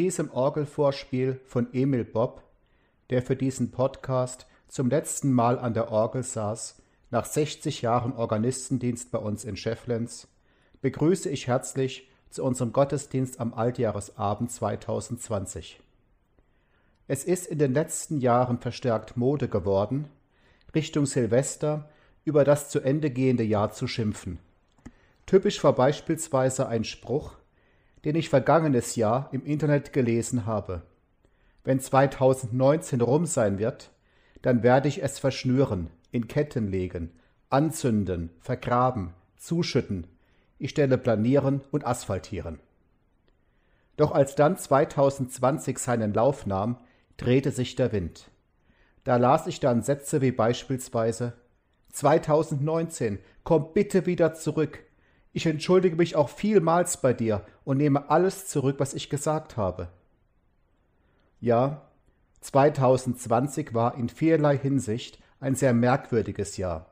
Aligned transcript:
diesem 0.00 0.30
Orgelvorspiel 0.30 1.42
von 1.44 1.74
Emil 1.74 2.06
Bob, 2.06 2.42
der 3.10 3.20
für 3.20 3.36
diesen 3.36 3.70
Podcast 3.70 4.46
zum 4.66 4.88
letzten 4.88 5.30
Mal 5.30 5.58
an 5.58 5.74
der 5.74 5.92
Orgel 5.92 6.22
saß, 6.22 6.80
nach 7.10 7.26
60 7.26 7.82
Jahren 7.82 8.14
Organistendienst 8.14 9.10
bei 9.10 9.18
uns 9.18 9.44
in 9.44 9.58
Schefflens, 9.58 10.26
begrüße 10.80 11.28
ich 11.28 11.48
herzlich 11.48 12.08
zu 12.30 12.42
unserem 12.42 12.72
Gottesdienst 12.72 13.40
am 13.40 13.52
Altjahresabend 13.52 14.50
2020. 14.50 15.82
Es 17.06 17.24
ist 17.24 17.48
in 17.48 17.58
den 17.58 17.74
letzten 17.74 18.22
Jahren 18.22 18.56
verstärkt 18.56 19.18
Mode 19.18 19.48
geworden, 19.48 20.08
Richtung 20.74 21.04
Silvester 21.04 21.90
über 22.24 22.44
das 22.44 22.70
zu 22.70 22.80
Ende 22.80 23.10
gehende 23.10 23.44
Jahr 23.44 23.72
zu 23.72 23.86
schimpfen. 23.86 24.38
Typisch 25.26 25.62
war 25.62 25.74
beispielsweise 25.74 26.68
ein 26.68 26.84
Spruch, 26.84 27.36
den 28.04 28.16
ich 28.16 28.28
vergangenes 28.28 28.96
Jahr 28.96 29.28
im 29.32 29.44
Internet 29.44 29.92
gelesen 29.92 30.46
habe. 30.46 30.82
Wenn 31.64 31.80
2019 31.80 33.00
rum 33.00 33.26
sein 33.26 33.58
wird, 33.58 33.90
dann 34.42 34.62
werde 34.62 34.88
ich 34.88 35.02
es 35.02 35.18
verschnüren, 35.18 35.90
in 36.10 36.28
Ketten 36.28 36.68
legen, 36.68 37.10
anzünden, 37.50 38.30
vergraben, 38.40 39.12
zuschütten, 39.36 40.06
ich 40.58 40.70
stelle 40.70 40.98
planieren 40.98 41.62
und 41.70 41.86
asphaltieren. 41.86 42.58
Doch 43.96 44.12
als 44.12 44.34
dann 44.34 44.56
2020 44.56 45.78
seinen 45.78 46.14
Lauf 46.14 46.46
nahm, 46.46 46.78
drehte 47.16 47.50
sich 47.50 47.76
der 47.76 47.92
Wind. 47.92 48.30
Da 49.04 49.16
las 49.16 49.46
ich 49.46 49.60
dann 49.60 49.82
Sätze 49.82 50.20
wie 50.20 50.32
beispielsweise 50.32 51.34
2019, 51.92 53.18
komm 53.42 53.72
bitte 53.72 54.06
wieder 54.06 54.34
zurück. 54.34 54.84
Ich 55.32 55.46
entschuldige 55.46 55.96
mich 55.96 56.16
auch 56.16 56.28
vielmals 56.28 57.00
bei 57.00 57.12
dir 57.12 57.44
und 57.64 57.76
nehme 57.76 58.10
alles 58.10 58.48
zurück, 58.48 58.76
was 58.78 58.94
ich 58.94 59.10
gesagt 59.10 59.56
habe. 59.56 59.88
Ja, 61.40 61.82
2020 62.40 63.72
war 63.74 63.94
in 63.96 64.08
vielerlei 64.08 64.58
Hinsicht 64.58 65.18
ein 65.38 65.54
sehr 65.54 65.72
merkwürdiges 65.72 66.56
Jahr, 66.56 66.90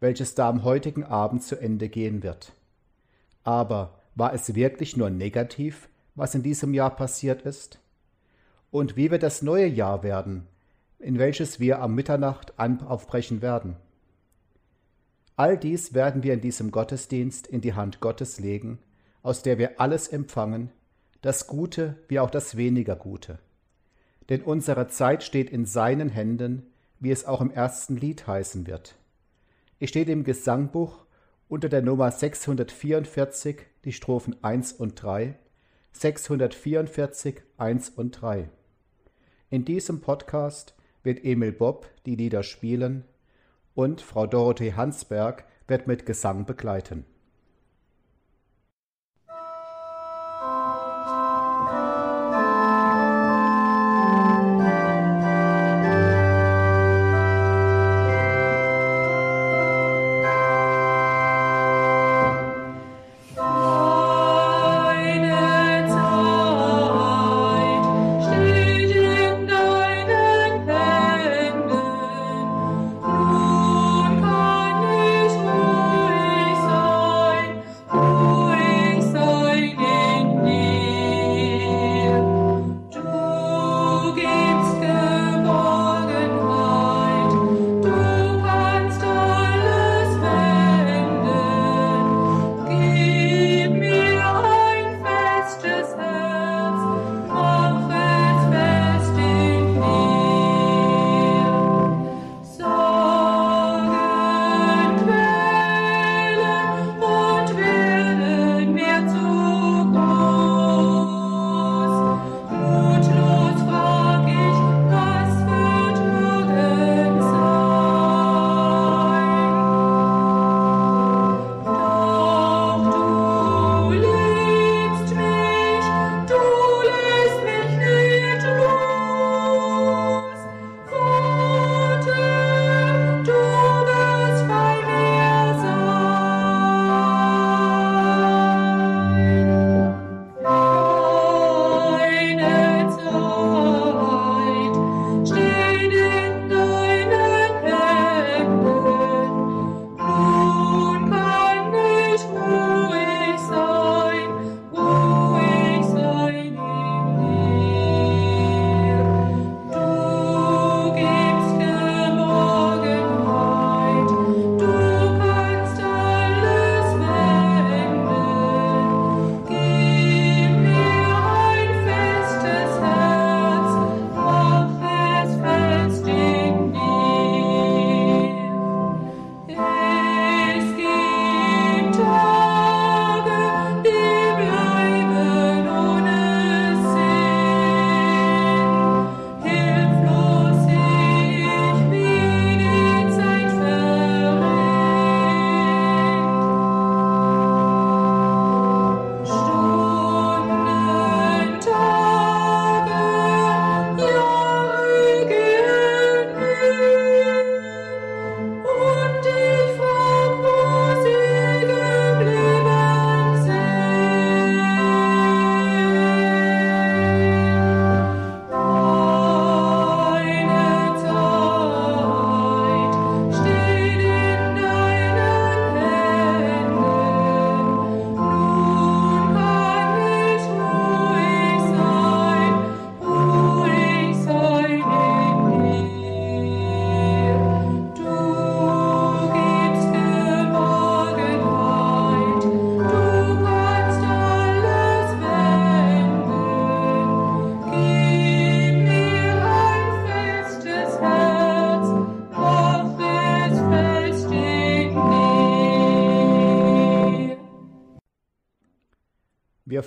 welches 0.00 0.34
da 0.34 0.48
am 0.48 0.64
heutigen 0.64 1.04
Abend 1.04 1.42
zu 1.42 1.56
Ende 1.60 1.88
gehen 1.88 2.22
wird. 2.22 2.52
Aber 3.44 4.00
war 4.14 4.32
es 4.34 4.54
wirklich 4.54 4.96
nur 4.96 5.10
negativ, 5.10 5.88
was 6.14 6.34
in 6.34 6.42
diesem 6.42 6.74
Jahr 6.74 6.94
passiert 6.96 7.42
ist? 7.42 7.78
Und 8.70 8.96
wie 8.96 9.10
wird 9.10 9.22
das 9.22 9.42
neue 9.42 9.66
Jahr 9.66 10.02
werden, 10.02 10.46
in 10.98 11.18
welches 11.18 11.60
wir 11.60 11.80
am 11.80 11.94
Mitternacht 11.94 12.58
aufbrechen 12.58 13.42
werden? 13.42 13.76
All 15.36 15.58
dies 15.58 15.92
werden 15.92 16.22
wir 16.22 16.32
in 16.32 16.40
diesem 16.40 16.70
Gottesdienst 16.70 17.46
in 17.46 17.60
die 17.60 17.74
Hand 17.74 18.00
Gottes 18.00 18.40
legen, 18.40 18.78
aus 19.22 19.42
der 19.42 19.58
wir 19.58 19.78
alles 19.80 20.08
empfangen, 20.08 20.70
das 21.20 21.46
Gute 21.46 21.96
wie 22.08 22.20
auch 22.20 22.30
das 22.30 22.56
weniger 22.56 22.96
Gute. 22.96 23.38
Denn 24.30 24.40
unsere 24.42 24.88
Zeit 24.88 25.22
steht 25.22 25.50
in 25.50 25.66
seinen 25.66 26.08
Händen, 26.08 26.62
wie 27.00 27.10
es 27.10 27.26
auch 27.26 27.42
im 27.42 27.50
ersten 27.50 27.98
Lied 27.98 28.26
heißen 28.26 28.66
wird. 28.66 28.94
Es 29.78 29.90
steht 29.90 30.08
im 30.08 30.24
Gesangbuch 30.24 31.04
unter 31.48 31.68
der 31.68 31.82
Nummer 31.82 32.10
644 32.10 33.58
die 33.84 33.92
Strophen 33.92 34.42
1 34.42 34.72
und 34.72 35.00
3, 35.00 35.34
644 35.92 37.42
1 37.58 37.90
und 37.90 38.12
3. 38.12 38.48
In 39.50 39.66
diesem 39.66 40.00
Podcast 40.00 40.74
wird 41.02 41.24
Emil 41.24 41.52
Bob 41.52 41.90
die 42.06 42.16
Lieder 42.16 42.42
spielen 42.42 43.04
und 43.76 44.00
Frau 44.00 44.26
Dorothee 44.26 44.72
Hansberg 44.72 45.44
wird 45.68 45.86
mit 45.86 46.06
Gesang 46.06 46.46
begleiten. 46.46 47.04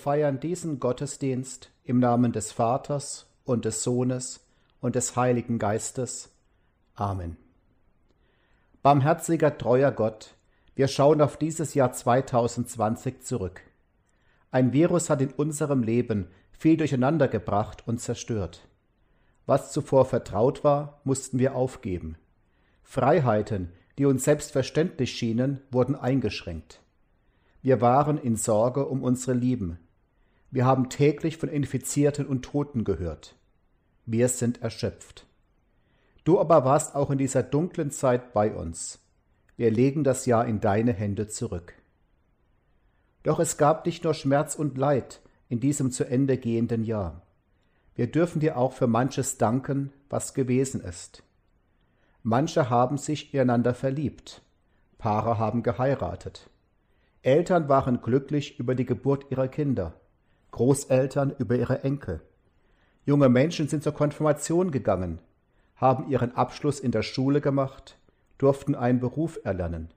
Feiern 0.09 0.39
diesen 0.39 0.79
Gottesdienst 0.79 1.69
im 1.83 1.99
Namen 1.99 2.31
des 2.31 2.51
Vaters 2.51 3.27
und 3.45 3.63
des 3.63 3.83
Sohnes 3.83 4.43
und 4.81 4.95
des 4.95 5.15
Heiligen 5.15 5.59
Geistes. 5.59 6.31
Amen. 6.95 7.37
Barmherziger, 8.81 9.55
treuer 9.55 9.91
Gott, 9.91 10.33
wir 10.73 10.87
schauen 10.87 11.21
auf 11.21 11.37
dieses 11.37 11.75
Jahr 11.75 11.93
2020 11.93 13.21
zurück. 13.21 13.61
Ein 14.49 14.73
Virus 14.73 15.11
hat 15.11 15.21
in 15.21 15.31
unserem 15.31 15.83
Leben 15.83 16.29
viel 16.53 16.75
durcheinander 16.75 17.27
gebracht 17.27 17.83
und 17.85 18.01
zerstört. 18.01 18.67
Was 19.45 19.71
zuvor 19.71 20.05
vertraut 20.05 20.63
war, 20.63 21.01
mussten 21.03 21.37
wir 21.37 21.53
aufgeben. 21.53 22.17
Freiheiten, 22.81 23.73
die 23.99 24.05
uns 24.05 24.23
selbstverständlich 24.23 25.11
schienen, 25.11 25.61
wurden 25.69 25.95
eingeschränkt. 25.95 26.81
Wir 27.61 27.79
waren 27.79 28.17
in 28.17 28.37
Sorge 28.37 28.87
um 28.87 29.03
unsere 29.03 29.37
Lieben. 29.37 29.77
Wir 30.51 30.65
haben 30.65 30.89
täglich 30.89 31.37
von 31.37 31.49
Infizierten 31.49 32.25
und 32.25 32.43
Toten 32.43 32.83
gehört. 32.83 33.35
Wir 34.05 34.29
sind 34.29 34.61
erschöpft. 34.61 35.27
Du 36.23 36.39
aber 36.39 36.65
warst 36.65 36.95
auch 36.95 37.11
in 37.11 37.17
dieser 37.17 37.43
dunklen 37.43 37.91
Zeit 37.91 38.33
bei 38.33 38.53
uns. 38.53 38.99
Wir 39.57 39.71
legen 39.71 40.03
das 40.03 40.25
Jahr 40.25 40.45
in 40.47 40.59
deine 40.59 40.93
Hände 40.93 41.27
zurück. 41.27 41.73
Doch 43.23 43.39
es 43.39 43.57
gab 43.57 43.85
nicht 43.85 44.03
nur 44.03 44.13
Schmerz 44.13 44.55
und 44.55 44.77
Leid 44.77 45.21
in 45.49 45.59
diesem 45.59 45.91
zu 45.91 46.05
Ende 46.05 46.37
gehenden 46.37 46.83
Jahr. 46.83 47.21
Wir 47.95 48.07
dürfen 48.07 48.39
dir 48.39 48.57
auch 48.57 48.73
für 48.73 48.87
manches 48.87 49.37
danken, 49.37 49.91
was 50.09 50.33
gewesen 50.33 50.81
ist. 50.81 51.23
Manche 52.23 52.69
haben 52.69 52.97
sich 52.97 53.33
ineinander 53.33 53.73
verliebt, 53.73 54.41
Paare 54.97 55.37
haben 55.37 55.63
geheiratet. 55.63 56.49
Eltern 57.21 57.67
waren 57.67 58.01
glücklich 58.01 58.59
über 58.59 58.75
die 58.75 58.85
Geburt 58.85 59.29
ihrer 59.29 59.47
Kinder, 59.47 59.98
Großeltern 60.51 61.33
über 61.37 61.55
ihre 61.55 61.83
Enkel. 61.83 62.21
Junge 63.05 63.29
Menschen 63.29 63.67
sind 63.67 63.83
zur 63.83 63.93
Konfirmation 63.93 64.71
gegangen, 64.71 65.19
haben 65.75 66.09
ihren 66.09 66.35
Abschluss 66.35 66.79
in 66.79 66.91
der 66.91 67.03
Schule 67.03 67.41
gemacht, 67.41 67.97
durften 68.37 68.75
einen 68.75 68.99
Beruf 68.99 69.39
erlernen. 69.43 69.89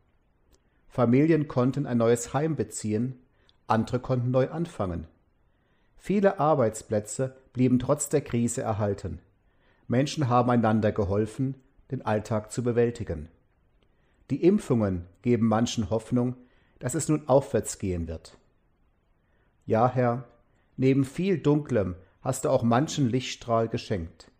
Familien 0.88 1.48
konnten 1.48 1.86
ein 1.86 1.98
neues 1.98 2.34
Heim 2.34 2.56
beziehen, 2.56 3.18
andere 3.66 3.98
konnten 3.98 4.30
neu 4.30 4.50
anfangen. 4.50 5.06
Viele 5.96 6.38
Arbeitsplätze 6.40 7.36
blieben 7.52 7.78
trotz 7.78 8.08
der 8.08 8.20
Krise 8.20 8.62
erhalten. 8.62 9.20
Menschen 9.88 10.28
haben 10.28 10.50
einander 10.50 10.92
geholfen, 10.92 11.54
den 11.90 12.02
Alltag 12.04 12.50
zu 12.50 12.62
bewältigen. 12.62 13.28
Die 14.30 14.42
Impfungen 14.42 15.06
geben 15.22 15.46
manchen 15.46 15.90
Hoffnung, 15.90 16.36
dass 16.78 16.94
es 16.94 17.08
nun 17.08 17.28
aufwärts 17.28 17.78
gehen 17.78 18.08
wird. 18.08 18.36
Ja, 19.66 19.88
Herr, 19.88 20.24
neben 20.76 21.04
viel 21.04 21.38
Dunklem 21.38 21.96
hast 22.22 22.44
du 22.44 22.50
auch 22.50 22.62
manchen 22.62 23.08
Lichtstrahl 23.08 23.68
geschenkt. 23.68 24.30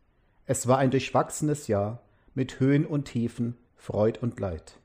Es 0.47 0.67
war 0.67 0.79
ein 0.79 0.91
durchwachsenes 0.91 1.67
Jahr 1.67 2.03
mit 2.35 2.61
Höhen 2.61 2.87
und 2.87 3.07
Tiefen, 3.07 3.57
Freud 3.77 4.19
und 4.21 4.39
Leid. 4.41 4.79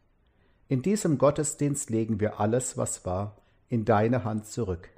In 0.68 0.82
diesem 0.82 1.18
Gottesdienst 1.18 1.90
legen 1.90 2.20
wir 2.20 2.40
alles, 2.40 2.78
was 2.78 3.06
war, 3.06 3.38
in 3.70 3.86
deine 3.86 4.24
Hand 4.24 4.48
zurück. 4.48 4.90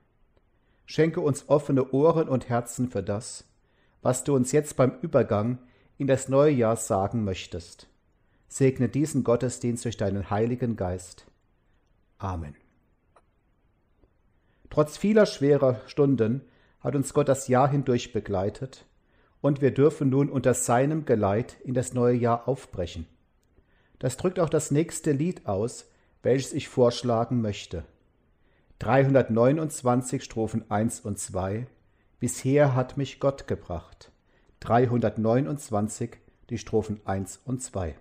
Schenke 0.85 1.21
uns 1.21 1.47
offene 1.49 1.91
Ohren 1.91 2.27
und 2.27 2.49
Herzen 2.49 2.89
für 2.89 3.03
das, 3.03 3.45
was 4.01 4.23
du 4.23 4.35
uns 4.35 4.51
jetzt 4.51 4.75
beim 4.75 4.93
Übergang 5.01 5.59
in 5.97 6.07
das 6.07 6.29
neue 6.29 6.51
Jahr 6.51 6.77
sagen 6.77 7.23
möchtest. 7.23 7.87
Segne 8.47 8.89
diesen 8.89 9.23
Gottesdienst 9.23 9.85
durch 9.85 9.97
deinen 9.97 10.29
Heiligen 10.31 10.75
Geist. 10.75 11.27
Amen. 12.17 12.55
Trotz 14.69 14.97
vieler 14.97 15.25
schwerer 15.25 15.81
Stunden 15.87 16.41
hat 16.79 16.95
uns 16.95 17.13
Gott 17.13 17.27
das 17.27 17.47
Jahr 17.47 17.69
hindurch 17.69 18.13
begleitet, 18.13 18.85
und 19.41 19.61
wir 19.61 19.73
dürfen 19.73 20.09
nun 20.09 20.29
unter 20.29 20.53
seinem 20.53 21.05
Geleit 21.05 21.57
in 21.63 21.73
das 21.73 21.93
neue 21.93 22.15
Jahr 22.15 22.47
aufbrechen. 22.47 23.07
Das 23.97 24.17
drückt 24.17 24.39
auch 24.39 24.49
das 24.49 24.71
nächste 24.71 25.11
Lied 25.11 25.45
aus, 25.45 25.89
welches 26.23 26.53
ich 26.53 26.67
vorschlagen 26.67 27.41
möchte. 27.41 27.85
329 28.79 30.23
Strophen 30.23 30.69
1 30.69 31.01
und 31.01 31.19
2 31.19 31.67
Bisher 32.19 32.75
hat 32.75 32.97
mich 32.97 33.21
Gott 33.21 33.47
gebracht. 33.47 34.11
329 34.59 36.17
die 36.49 36.57
Strophen 36.57 36.99
1 37.05 37.39
und 37.45 37.61
2. 37.63 37.95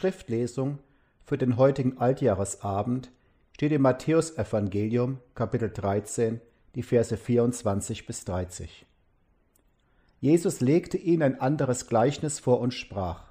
Schriftlesung 0.00 0.78
für 1.26 1.36
den 1.36 1.58
heutigen 1.58 1.98
Altjahresabend 1.98 3.10
steht 3.52 3.70
im 3.70 3.82
Matthäusevangelium 3.82 5.18
Kapitel 5.34 5.68
13, 5.68 6.40
die 6.74 6.82
Verse 6.82 7.14
24 7.14 8.06
bis 8.06 8.24
30. 8.24 8.86
Jesus 10.18 10.62
legte 10.62 10.96
ihnen 10.96 11.22
ein 11.22 11.40
anderes 11.42 11.86
Gleichnis 11.86 12.38
vor 12.38 12.60
und 12.60 12.72
sprach: 12.72 13.24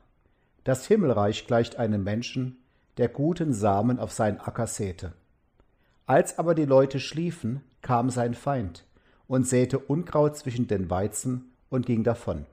Das 0.64 0.86
Himmelreich 0.86 1.48
gleicht 1.48 1.78
einem 1.78 2.04
Menschen, 2.04 2.60
der 2.98 3.10
guten 3.10 3.52
Samen 3.52 3.98
auf 3.98 4.12
seinen 4.12 4.40
Acker 4.40 4.68
säte. 4.68 5.14
Als 6.06 6.38
aber 6.38 6.54
die 6.54 6.66
Leute 6.66 7.00
schliefen, 7.00 7.64
kam 7.82 8.12
sein 8.12 8.36
Feind 8.36 8.86
und 9.28 9.48
säte 9.48 9.80
Unkraut 9.80 10.38
zwischen 10.38 10.68
den 10.68 10.92
Weizen 10.92 11.52
und 11.72 11.88
ging 11.88 12.04
davon. 12.04 12.46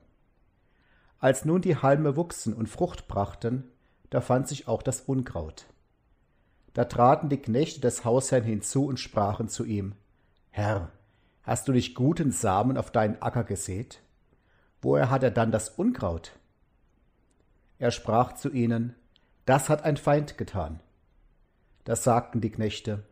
Als 1.19 1.45
nun 1.45 1.61
die 1.61 1.75
Halme 1.75 2.15
wuchsen 2.15 2.55
und 2.55 2.67
Frucht 2.67 3.07
brachten, 3.07 3.63
da 4.09 4.21
fand 4.21 4.47
sich 4.47 4.67
auch 4.67 4.81
das 4.81 5.01
Unkraut. 5.01 5.65
Da 6.73 6.85
traten 6.85 7.29
die 7.29 7.41
Knechte 7.41 7.81
des 7.81 8.05
Hausherrn 8.05 8.43
hinzu 8.43 8.85
und 8.85 8.99
sprachen 8.99 9.49
zu 9.49 9.65
ihm, 9.65 9.95
Herr, 10.51 10.91
hast 11.43 11.67
du 11.67 11.71
nicht 11.71 11.95
guten 11.95 12.31
Samen 12.31 12.77
auf 12.77 12.91
deinen 12.91 13.21
Acker 13.21 13.43
gesät? 13.43 13.99
Woher 14.81 15.09
hat 15.09 15.23
er 15.23 15.31
dann 15.31 15.51
das 15.51 15.69
Unkraut? 15.69 16.33
Er 17.79 17.91
sprach 17.91 18.33
zu 18.33 18.51
ihnen, 18.51 18.95
Das 19.45 19.69
hat 19.69 19.83
ein 19.83 19.97
Feind 19.97 20.37
getan. 20.37 20.79
Da 21.83 21.95
sagten 21.95 22.41
die 22.41 22.51
Knechte, 22.51 23.03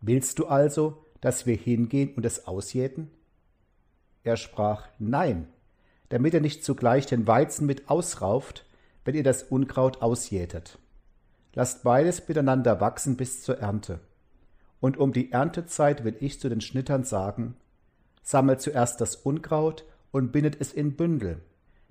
Willst 0.00 0.38
du 0.38 0.46
also, 0.46 1.04
dass 1.20 1.46
wir 1.46 1.56
hingehen 1.56 2.14
und 2.14 2.24
es 2.24 2.46
ausjäten? 2.46 3.10
Er 4.24 4.36
sprach, 4.36 4.88
Nein, 4.98 5.48
damit 6.08 6.34
er 6.34 6.40
nicht 6.40 6.64
zugleich 6.64 7.06
den 7.06 7.26
Weizen 7.26 7.66
mit 7.66 7.90
ausrauft, 7.90 8.64
wenn 9.04 9.14
ihr 9.14 9.22
das 9.22 9.42
Unkraut 9.42 10.02
ausjätet. 10.02 10.78
Lasst 11.54 11.82
beides 11.82 12.26
miteinander 12.28 12.80
wachsen 12.80 13.16
bis 13.16 13.42
zur 13.42 13.58
Ernte. 13.58 14.00
Und 14.80 14.96
um 14.96 15.12
die 15.12 15.32
Erntezeit 15.32 16.04
will 16.04 16.16
ich 16.20 16.40
zu 16.40 16.48
den 16.48 16.60
Schnittern 16.60 17.04
sagen, 17.04 17.56
sammelt 18.22 18.60
zuerst 18.60 19.00
das 19.00 19.16
Unkraut 19.16 19.84
und 20.10 20.32
bindet 20.32 20.60
es 20.60 20.72
in 20.72 20.96
Bündel, 20.96 21.42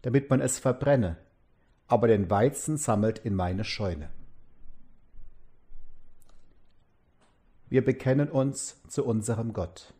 damit 0.01 0.29
man 0.29 0.41
es 0.41 0.59
verbrenne, 0.59 1.17
aber 1.87 2.07
den 2.07 2.29
Weizen 2.29 2.77
sammelt 2.77 3.19
in 3.19 3.35
meine 3.35 3.63
Scheune. 3.63 4.09
Wir 7.69 7.85
bekennen 7.85 8.29
uns 8.29 8.81
zu 8.87 9.05
unserem 9.05 9.53
Gott. 9.53 9.93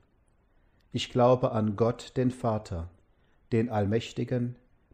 Ich 0.92 1.12
glaube 1.12 1.52
an 1.52 1.76
Gott, 1.76 2.14
den 2.18 2.32
Vater, 2.32 2.90
den 3.52 3.70
Allmächtigen, 3.70 4.56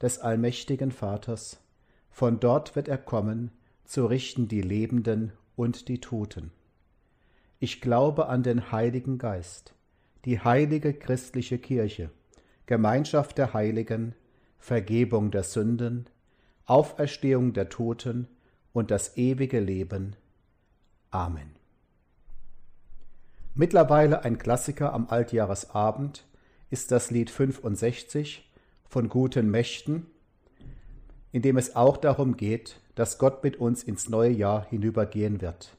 des 0.00 0.18
allmächtigen 0.18 0.92
Vaters, 0.92 1.60
von 2.10 2.40
dort 2.40 2.76
wird 2.76 2.88
er 2.88 2.98
kommen, 2.98 3.50
zu 3.84 4.06
richten 4.06 4.48
die 4.48 4.62
Lebenden 4.62 5.32
und 5.54 5.88
die 5.88 6.00
Toten. 6.00 6.50
Ich 7.58 7.80
glaube 7.80 8.28
an 8.28 8.42
den 8.42 8.72
Heiligen 8.72 9.18
Geist, 9.18 9.74
die 10.24 10.40
heilige 10.40 10.92
christliche 10.92 11.58
Kirche, 11.58 12.10
Gemeinschaft 12.66 13.38
der 13.38 13.54
Heiligen, 13.54 14.14
Vergebung 14.58 15.30
der 15.30 15.42
Sünden, 15.42 16.06
Auferstehung 16.66 17.52
der 17.52 17.68
Toten 17.68 18.28
und 18.72 18.90
das 18.90 19.16
ewige 19.16 19.60
Leben. 19.60 20.16
Amen. 21.10 21.54
Mittlerweile 23.54 24.24
ein 24.24 24.36
Klassiker 24.36 24.92
am 24.92 25.08
Altjahresabend 25.08 26.26
ist 26.68 26.90
das 26.90 27.10
Lied 27.10 27.30
65 27.30 28.45
von 28.88 29.08
guten 29.08 29.50
Mächten, 29.50 30.06
in 31.32 31.42
dem 31.42 31.56
es 31.56 31.76
auch 31.76 31.96
darum 31.96 32.36
geht, 32.36 32.80
dass 32.94 33.18
Gott 33.18 33.42
mit 33.44 33.56
uns 33.56 33.82
ins 33.82 34.08
neue 34.08 34.30
Jahr 34.30 34.66
hinübergehen 34.68 35.40
wird. 35.40 35.76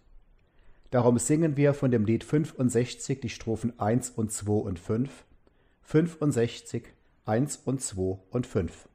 Darum 0.91 1.17
singen 1.17 1.57
wir 1.57 1.73
von 1.73 1.91
dem 1.91 2.05
Lied 2.05 2.23
65 2.23 3.19
die 3.19 3.29
Strophen 3.29 3.77
1 3.79 4.11
und 4.11 4.31
2 4.31 4.51
und 4.51 4.79
5, 4.79 5.25
65, 5.83 6.93
1 7.25 7.57
und 7.65 7.81
2 7.81 8.19
und 8.29 8.47
5. 8.47 8.86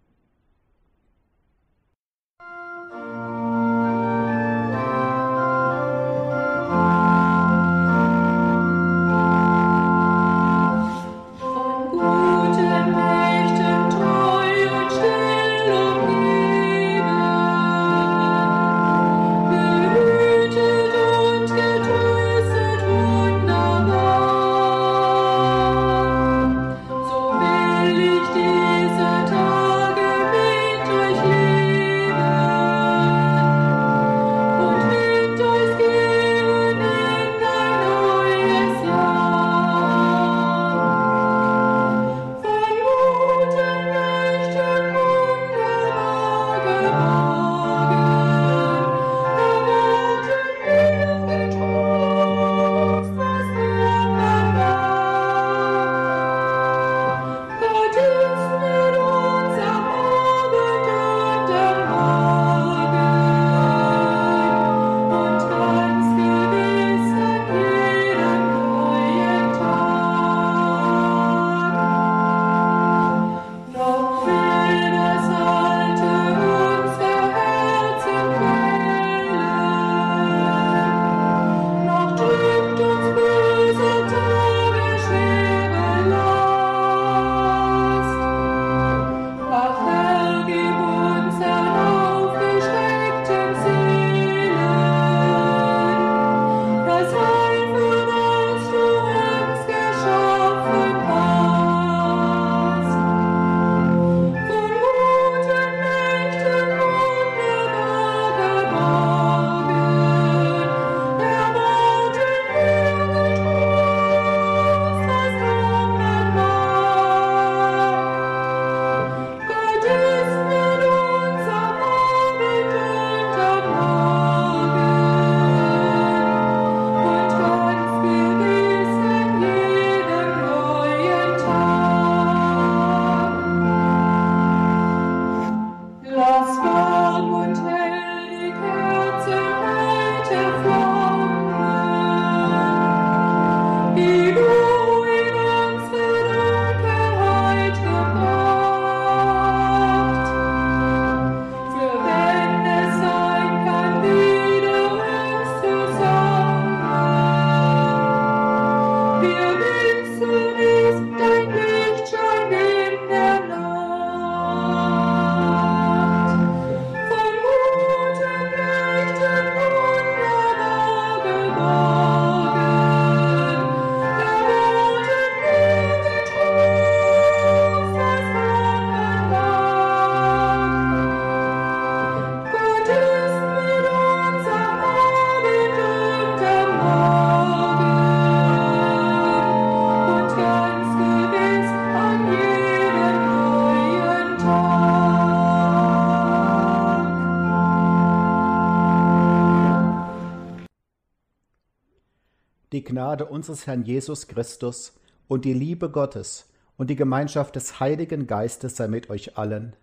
Gnade 203.12 203.26
unseres 203.26 203.66
Herrn 203.66 203.85
Jesus 203.85 204.26
Christus 204.26 204.95
und 205.28 205.45
die 205.45 205.52
Liebe 205.52 205.90
Gottes 205.90 206.49
und 206.78 206.88
die 206.88 206.97
Gemeinschaft 206.97 207.54
des 207.57 207.78
Heiligen 207.78 208.26
Geistes 208.26 208.76
sei 208.76 208.88
mit 208.88 209.11
euch 209.11 209.37
allen. 209.37 209.76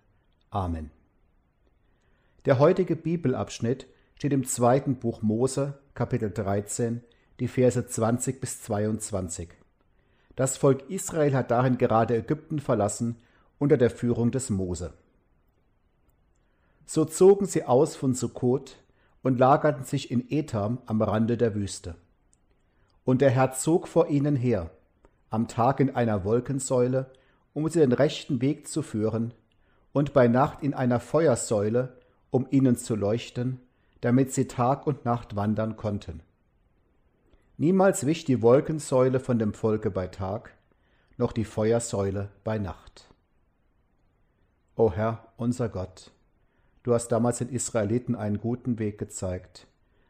Amen. 0.49 0.89
Der 2.45 2.57
heutige 2.57 2.95
Bibelabschnitt 2.95 3.85
steht 4.15 4.33
im 4.33 4.47
zweiten 4.47 4.95
Buch 4.95 5.21
Mose, 5.21 5.77
Kapitel 5.93 6.31
13, 6.31 7.03
die 7.39 7.47
Verse 7.47 7.85
20 7.85 8.41
bis 8.41 8.63
22. 8.63 9.49
Das 10.35 10.57
Volk 10.57 10.89
Israel 10.89 11.35
hat 11.35 11.51
darin 11.51 11.77
gerade 11.77 12.17
Ägypten 12.17 12.57
verlassen 12.57 13.17
unter 13.59 13.77
der 13.77 13.91
Führung 13.91 14.31
des 14.31 14.49
Mose. 14.49 14.95
So 16.87 17.05
zogen 17.05 17.45
sie 17.45 17.63
aus 17.63 17.95
von 17.95 18.15
Sukkot 18.15 18.77
und 19.21 19.37
lagerten 19.37 19.83
sich 19.83 20.09
in 20.09 20.25
Etam 20.31 20.79
am 20.87 21.03
Rande 21.03 21.37
der 21.37 21.53
Wüste. 21.53 21.93
Und 23.09 23.21
der 23.21 23.31
Herr 23.31 23.53
zog 23.53 23.87
vor 23.87 24.09
ihnen 24.09 24.35
her, 24.35 24.69
am 25.31 25.47
Tag 25.47 25.79
in 25.79 25.95
einer 25.95 26.25
Wolkensäule, 26.25 27.09
um 27.53 27.67
sie 27.67 27.79
den 27.79 27.91
rechten 27.91 28.39
Weg 28.39 28.67
zu 28.67 28.83
führen, 28.83 29.33
und 29.93 30.13
bei 30.13 30.27
Nacht 30.27 30.61
in 30.61 30.75
einer 30.75 30.99
Feuersäule, 30.99 31.97
um 32.29 32.45
ihnen 32.51 32.75
zu 32.75 32.95
leuchten, 32.95 33.61
damit 34.01 34.31
sie 34.31 34.45
Tag 34.45 34.85
und 34.85 35.05
Nacht 35.05 35.35
wandern 35.35 35.75
konnten. 35.75 36.21
Niemals 37.57 38.05
wich 38.05 38.25
die 38.25 38.43
Wolkensäule 38.43 39.19
von 39.19 39.39
dem 39.39 39.55
Volke 39.55 39.89
bei 39.89 40.05
Tag, 40.05 40.53
noch 41.17 41.31
die 41.31 41.45
Feuersäule 41.45 42.29
bei 42.43 42.59
Nacht. 42.59 43.09
O 44.75 44.91
Herr, 44.91 45.29
unser 45.35 45.67
Gott, 45.67 46.11
du 46.83 46.93
hast 46.93 47.07
damals 47.07 47.39
den 47.39 47.49
Israeliten 47.49 48.15
einen 48.15 48.39
guten 48.39 48.77
Weg 48.77 48.99
gezeigt. 48.99 49.65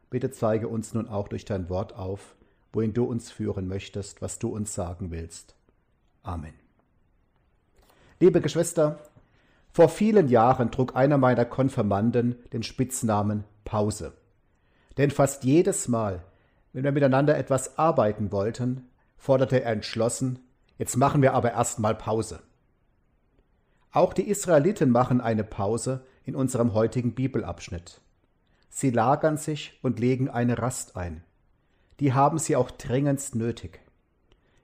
Bitte 0.09 0.31
zeige 0.31 0.67
uns 0.67 0.93
nun 0.93 1.07
auch 1.07 1.29
durch 1.29 1.45
dein 1.45 1.69
Wort 1.69 1.95
auf, 1.95 2.35
wohin 2.73 2.93
du 2.93 3.05
uns 3.05 3.31
führen 3.31 3.67
möchtest, 3.67 4.21
was 4.21 4.39
du 4.39 4.49
uns 4.49 4.73
sagen 4.73 5.11
willst. 5.11 5.55
Amen. 6.23 6.53
Liebe 8.19 8.41
Geschwister, 8.41 8.99
vor 9.71 9.89
vielen 9.89 10.27
Jahren 10.27 10.71
trug 10.71 10.95
einer 10.95 11.17
meiner 11.17 11.45
Konfirmanden 11.45 12.35
den 12.51 12.63
Spitznamen 12.63 13.45
Pause. 13.63 14.13
Denn 14.97 15.11
fast 15.11 15.43
jedes 15.43 15.87
Mal, 15.87 16.23
wenn 16.73 16.83
wir 16.83 16.91
miteinander 16.91 17.37
etwas 17.37 17.77
arbeiten 17.77 18.31
wollten, 18.31 18.89
forderte 19.17 19.63
er 19.63 19.71
entschlossen, 19.71 20.39
jetzt 20.77 20.97
machen 20.97 21.21
wir 21.21 21.33
aber 21.33 21.51
erstmal 21.51 21.95
Pause. 21.95 22.41
Auch 23.91 24.13
die 24.13 24.27
Israeliten 24.27 24.91
machen 24.91 25.21
eine 25.21 25.43
Pause 25.43 26.05
in 26.25 26.35
unserem 26.35 26.73
heutigen 26.73 27.15
Bibelabschnitt. 27.15 28.01
Sie 28.69 28.91
lagern 28.91 29.37
sich 29.37 29.79
und 29.81 29.99
legen 29.99 30.29
eine 30.29 30.59
Rast 30.59 30.95
ein 30.95 31.23
die 31.99 32.13
haben 32.13 32.39
sie 32.39 32.55
auch 32.55 32.71
dringendst 32.71 33.35
nötig. 33.35 33.81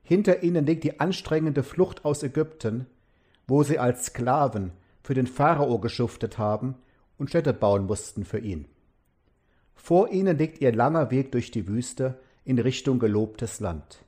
Hinter 0.03 0.43
ihnen 0.43 0.65
liegt 0.65 0.83
die 0.83 0.99
anstrengende 0.99 1.63
Flucht 1.63 2.05
aus 2.05 2.23
Ägypten, 2.23 2.85
wo 3.47 3.63
sie 3.63 3.79
als 3.79 4.05
Sklaven 4.07 4.71
für 5.03 5.13
den 5.13 5.27
Pharao 5.27 5.79
geschuftet 5.79 6.37
haben 6.37 6.75
und 7.17 7.29
Städte 7.29 7.53
bauen 7.53 7.85
mussten 7.85 8.25
für 8.25 8.39
ihn. 8.39 8.65
Vor 9.75 10.09
ihnen 10.09 10.37
liegt 10.37 10.61
ihr 10.61 10.73
langer 10.73 11.11
Weg 11.11 11.31
durch 11.31 11.51
die 11.51 11.67
Wüste 11.67 12.19
in 12.43 12.59
Richtung 12.59 12.99
gelobtes 12.99 13.59
Land. 13.59 14.03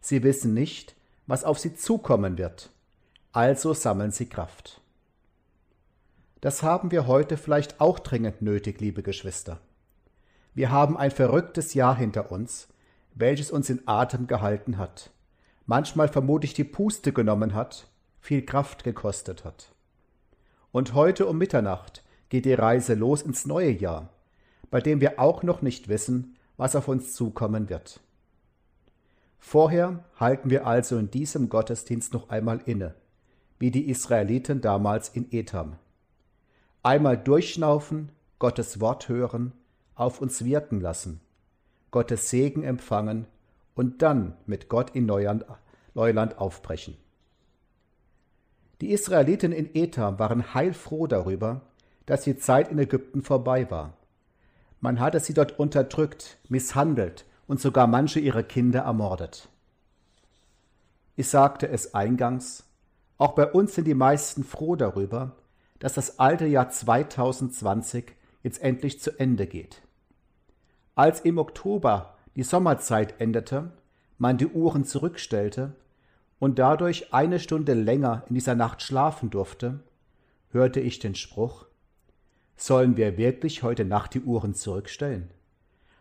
Sie 0.00 0.22
wissen 0.22 0.54
nicht, 0.54 0.94
was 1.26 1.44
auf 1.44 1.58
sie 1.58 1.74
zukommen 1.74 2.38
wird, 2.38 2.70
also 3.32 3.72
sammeln 3.72 4.10
sie 4.10 4.26
Kraft. 4.26 4.80
Das 6.40 6.62
haben 6.62 6.90
wir 6.90 7.06
heute 7.06 7.36
vielleicht 7.36 7.80
auch 7.80 7.98
dringend 7.98 8.42
nötig, 8.42 8.80
liebe 8.80 9.02
Geschwister. 9.02 9.60
Wir 10.60 10.70
haben 10.70 10.98
ein 10.98 11.10
verrücktes 11.10 11.72
Jahr 11.72 11.96
hinter 11.96 12.30
uns, 12.30 12.68
welches 13.14 13.50
uns 13.50 13.70
in 13.70 13.80
Atem 13.88 14.26
gehalten 14.26 14.76
hat, 14.76 15.10
manchmal 15.64 16.08
vermutlich 16.08 16.52
die 16.52 16.64
Puste 16.64 17.14
genommen 17.14 17.54
hat, 17.54 17.88
viel 18.20 18.44
Kraft 18.44 18.84
gekostet 18.84 19.46
hat. 19.46 19.72
Und 20.70 20.92
heute 20.92 21.24
um 21.24 21.38
Mitternacht 21.38 22.04
geht 22.28 22.44
die 22.44 22.52
Reise 22.52 22.92
los 22.92 23.22
ins 23.22 23.46
neue 23.46 23.70
Jahr, 23.70 24.10
bei 24.70 24.82
dem 24.82 25.00
wir 25.00 25.18
auch 25.18 25.42
noch 25.42 25.62
nicht 25.62 25.88
wissen, 25.88 26.36
was 26.58 26.76
auf 26.76 26.88
uns 26.88 27.14
zukommen 27.14 27.70
wird. 27.70 28.00
Vorher 29.38 30.04
halten 30.16 30.50
wir 30.50 30.66
also 30.66 30.98
in 30.98 31.10
diesem 31.10 31.48
Gottesdienst 31.48 32.12
noch 32.12 32.28
einmal 32.28 32.60
inne, 32.66 32.94
wie 33.58 33.70
die 33.70 33.88
Israeliten 33.88 34.60
damals 34.60 35.08
in 35.08 35.26
Etam. 35.32 35.76
Einmal 36.82 37.16
durchschnaufen, 37.16 38.10
Gottes 38.38 38.78
Wort 38.78 39.08
hören 39.08 39.54
auf 40.00 40.20
uns 40.20 40.44
wirken 40.44 40.80
lassen, 40.80 41.20
Gottes 41.90 42.30
Segen 42.30 42.64
empfangen 42.64 43.26
und 43.74 44.00
dann 44.00 44.34
mit 44.46 44.70
Gott 44.70 44.90
in 44.90 45.04
Neuland, 45.04 45.44
Neuland 45.94 46.38
aufbrechen. 46.38 46.96
Die 48.80 48.92
Israeliten 48.92 49.52
in 49.52 49.68
Etam 49.74 50.18
waren 50.18 50.54
heilfroh 50.54 51.06
darüber, 51.06 51.60
dass 52.06 52.22
die 52.22 52.38
Zeit 52.38 52.70
in 52.70 52.78
Ägypten 52.78 53.22
vorbei 53.22 53.70
war. 53.70 53.92
Man 54.80 55.00
hatte 55.00 55.20
sie 55.20 55.34
dort 55.34 55.58
unterdrückt, 55.58 56.38
misshandelt 56.48 57.26
und 57.46 57.60
sogar 57.60 57.86
manche 57.86 58.20
ihrer 58.20 58.42
Kinder 58.42 58.80
ermordet. 58.80 59.48
Ich 61.14 61.28
sagte 61.28 61.68
es 61.68 61.92
eingangs, 61.92 62.64
auch 63.18 63.32
bei 63.32 63.46
uns 63.46 63.74
sind 63.74 63.84
die 63.86 63.94
meisten 63.94 64.44
froh 64.44 64.76
darüber, 64.76 65.36
dass 65.78 65.92
das 65.92 66.18
alte 66.18 66.46
Jahr 66.46 66.70
2020 66.70 68.12
jetzt 68.42 68.62
endlich 68.62 68.98
zu 69.00 69.18
Ende 69.18 69.46
geht. 69.46 69.82
Als 71.00 71.20
im 71.20 71.38
Oktober 71.38 72.14
die 72.36 72.42
Sommerzeit 72.42 73.22
endete, 73.22 73.72
man 74.18 74.36
die 74.36 74.48
Uhren 74.48 74.84
zurückstellte 74.84 75.72
und 76.38 76.58
dadurch 76.58 77.14
eine 77.14 77.40
Stunde 77.40 77.72
länger 77.72 78.24
in 78.28 78.34
dieser 78.34 78.54
Nacht 78.54 78.82
schlafen 78.82 79.30
durfte, 79.30 79.80
hörte 80.50 80.78
ich 80.80 80.98
den 80.98 81.14
Spruch 81.14 81.64
Sollen 82.54 82.98
wir 82.98 83.16
wirklich 83.16 83.62
heute 83.62 83.86
Nacht 83.86 84.12
die 84.12 84.20
Uhren 84.20 84.52
zurückstellen? 84.52 85.30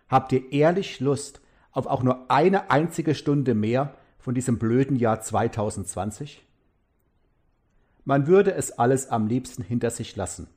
Habt 0.10 0.34
ihr 0.34 0.52
ehrlich 0.52 1.00
Lust 1.00 1.40
auf 1.72 1.88
auch 1.88 2.04
nur 2.04 2.30
eine 2.30 2.70
einzige 2.70 3.16
Stunde 3.16 3.56
mehr 3.56 3.94
von 4.18 4.36
diesem 4.36 4.60
blöden 4.60 4.98
Jahr 4.98 5.22
2020? 5.22 6.46
Man 8.04 8.28
würde 8.28 8.54
es 8.54 8.78
alles 8.78 9.08
am 9.08 9.28
liebsten 9.28 9.64
hinter 9.64 9.92
sich 9.92 10.18
lassen. 10.18 10.50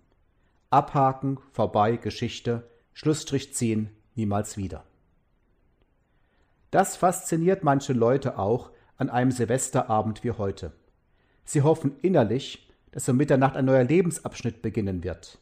Abhaken, 0.68 1.38
vorbei, 1.52 1.96
Geschichte, 1.96 2.68
Schlussstrich 2.92 3.55
ziehen, 3.55 3.90
niemals 4.14 4.57
wieder. 4.57 4.85
Das 6.70 6.96
fasziniert 6.96 7.64
manche 7.64 7.92
Leute 7.92 8.38
auch 8.38 8.70
an 8.96 9.11
einem 9.11 9.31
Silvesterabend 9.31 10.25
wie 10.25 10.31
heute. 10.33 10.72
Sie 11.44 11.62
hoffen 11.62 11.96
innerlich, 12.01 12.70
dass 12.92 13.09
um 13.09 13.16
Mitternacht 13.16 13.57
ein 13.57 13.66
neuer 13.66 13.85
Lebensabschnitt 13.85 14.62
beginnen 14.62 15.05
wird. 15.05 15.38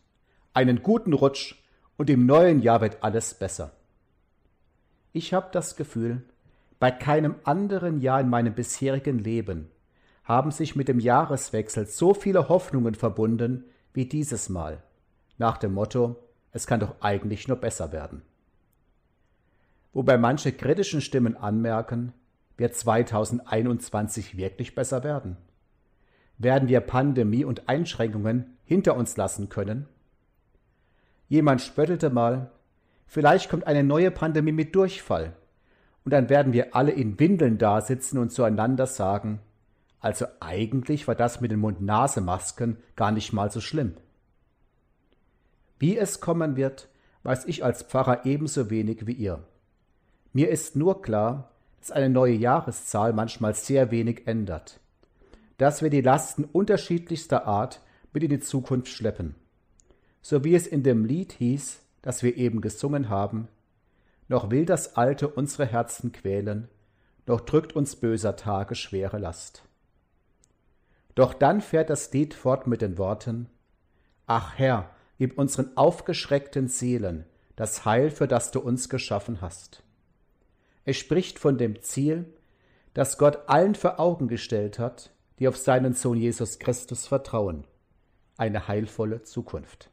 Einen 0.55 0.83
guten 0.83 1.13
Rutsch 1.13 1.55
und 1.97 2.11
im 2.11 2.27
neuen 2.27 2.63
Jahr 2.63 2.81
wird 2.81 3.05
alles 3.05 3.35
besser. 3.35 3.73
Ich 5.13 5.33
habe 5.33 5.51
das 5.53 5.77
Gefühl, 5.77 6.23
bei 6.81 6.91
keinem 6.91 7.37
anderen 7.45 8.01
Jahr 8.01 8.21
in 8.21 8.29
meinem 8.29 8.55
bisherigen 8.55 9.19
Leben 9.19 9.71
haben 10.25 10.51
sich 10.51 10.75
mit 10.75 10.89
dem 10.89 10.99
Jahreswechsel 10.99 11.87
so 11.87 12.15
viele 12.15 12.49
Hoffnungen 12.49 12.95
verbunden 12.95 13.65
wie 13.93 14.07
dieses 14.07 14.49
Mal, 14.49 14.83
nach 15.39 15.59
dem 15.59 15.75
Motto, 15.75 16.17
es 16.53 16.67
kann 16.67 16.81
doch 16.81 17.01
eigentlich 17.01 17.47
nur 17.47 17.57
besser 17.57 17.93
werden 17.93 18.23
wobei 19.93 20.19
manche 20.19 20.53
kritischen 20.53 21.01
Stimmen 21.01 21.37
anmerken, 21.37 22.13
wird 22.57 22.75
2021 22.75 24.37
wirklich 24.37 24.75
besser 24.75 25.03
werden? 25.05 25.37
Werden 26.39 26.69
wir 26.69 26.81
Pandemie 26.81 27.45
und 27.45 27.69
Einschränkungen 27.69 28.57
hinter 28.65 28.97
uns 28.97 29.17
lassen 29.17 29.49
können? 29.49 29.87
Jemand 31.29 31.61
spöttelte 31.61 32.11
mal, 32.11 32.51
vielleicht 33.07 33.51
kommt 33.51 33.67
eine 33.67 33.85
neue 33.85 34.11
Pandemie 34.11 34.53
mit 34.53 34.75
Durchfall, 34.75 35.35
und 36.05 36.13
dann 36.13 36.29
werden 36.29 36.53
wir 36.53 36.75
alle 36.75 36.93
in 36.93 37.19
Windeln 37.19 37.59
dasitzen 37.59 38.19
und 38.19 38.33
zueinander 38.33 38.87
sagen, 38.87 39.41
also 40.01 40.27
eigentlich 40.41 41.07
war 41.07 41.15
das 41.15 41.41
mit 41.41 41.51
den 41.51 41.61
Mund-Nase-Masken 41.61 42.79
gar 42.97 43.13
nicht 43.13 43.33
mal 43.33 43.51
so 43.51 43.61
schlimm. 43.61 43.97
Wie 45.79 45.97
es 45.97 46.21
kommen 46.21 46.57
wird, 46.57 46.89
weiß 47.23 47.45
ich 47.45 47.65
als 47.65 47.83
Pfarrer 47.83 48.25
ebenso 48.25 48.71
wenig 48.71 49.07
wie 49.07 49.13
ihr. 49.13 49.45
Mir 50.33 50.49
ist 50.51 50.77
nur 50.77 51.03
klar, 51.03 51.51
dass 51.81 51.91
eine 51.91 52.11
neue 52.11 52.35
Jahreszahl 52.35 53.13
manchmal 53.13 53.55
sehr 53.55 53.91
wenig 53.91 54.27
ändert. 54.27 54.81
Dass 55.59 55.83
wir 55.83 55.91
die 55.91 56.01
Lasten 56.01 56.45
unterschiedlichster 56.45 57.47
Art 57.47 57.81
mit 58.13 58.23
in 58.23 58.31
die 58.31 58.41
Zukunft 58.41 58.89
schleppen. 58.89 59.35
So 60.23 60.45
wie 60.45 60.55
es 60.55 60.67
in 60.67 60.83
dem 60.83 61.05
Lied 61.05 61.33
hieß, 61.33 61.81
das 62.03 62.23
wir 62.23 62.37
eben 62.37 62.61
gesungen 62.61 63.09
haben, 63.09 63.49
noch 64.29 64.51
will 64.51 64.65
das 64.65 64.97
Alte 64.97 65.29
unsere 65.29 65.67
Herzen 65.67 66.13
quälen, 66.13 66.69
noch 67.27 67.41
drückt 67.41 67.75
uns 67.75 67.97
böser 67.97 68.37
Tage 68.37 68.75
schwere 68.75 69.19
Last. 69.19 69.65
Doch 71.15 71.35
dann 71.35 71.61
fährt 71.61 71.91
das 71.91 72.13
Lied 72.13 72.35
fort 72.35 72.67
mit 72.67 72.83
den 72.83 72.99
Worten 72.99 73.49
Ach 74.33 74.57
Herr, 74.57 74.89
gib 75.19 75.37
unseren 75.39 75.77
aufgeschreckten 75.77 76.69
Seelen 76.69 77.25
das 77.57 77.85
Heil, 77.85 78.11
für 78.11 78.29
das 78.29 78.53
du 78.53 78.61
uns 78.61 78.89
geschaffen 78.89 79.41
hast. 79.41 79.83
Es 80.91 80.97
spricht 80.97 81.39
von 81.39 81.57
dem 81.57 81.83
Ziel, 81.83 82.25
das 82.95 83.17
Gott 83.17 83.49
allen 83.49 83.77
vor 83.77 84.01
Augen 84.01 84.27
gestellt 84.27 84.81
hat, 84.81 85.13
die 85.39 85.47
auf 85.47 85.57
seinen 85.57 85.95
Sohn 85.95 86.19
Jesus 86.19 86.59
Christus 86.59 87.07
vertrauen. 87.07 87.63
Eine 88.37 88.67
heilvolle 88.67 89.23
Zukunft. 89.23 89.89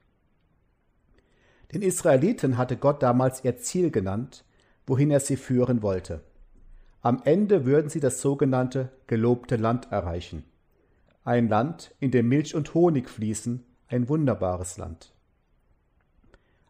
Den 1.71 1.83
Israeliten 1.83 2.57
hatte 2.57 2.77
Gott 2.77 3.03
damals 3.03 3.43
ihr 3.43 3.57
Ziel 3.57 3.91
genannt, 3.91 4.43
wohin 4.87 5.11
er 5.11 5.19
sie 5.19 5.37
führen 5.37 5.83
wollte. 5.83 6.23
Am 7.03 7.21
Ende 7.25 7.67
würden 7.67 7.91
sie 7.91 7.99
das 7.99 8.19
sogenannte 8.19 8.89
gelobte 9.05 9.55
Land 9.55 9.91
erreichen. 9.91 10.45
Ein 11.23 11.47
Land, 11.47 11.93
in 11.99 12.09
dem 12.09 12.27
Milch 12.27 12.55
und 12.55 12.73
Honig 12.73 13.07
fließen, 13.07 13.63
ein 13.87 14.09
wunderbares 14.09 14.79
Land. 14.79 15.13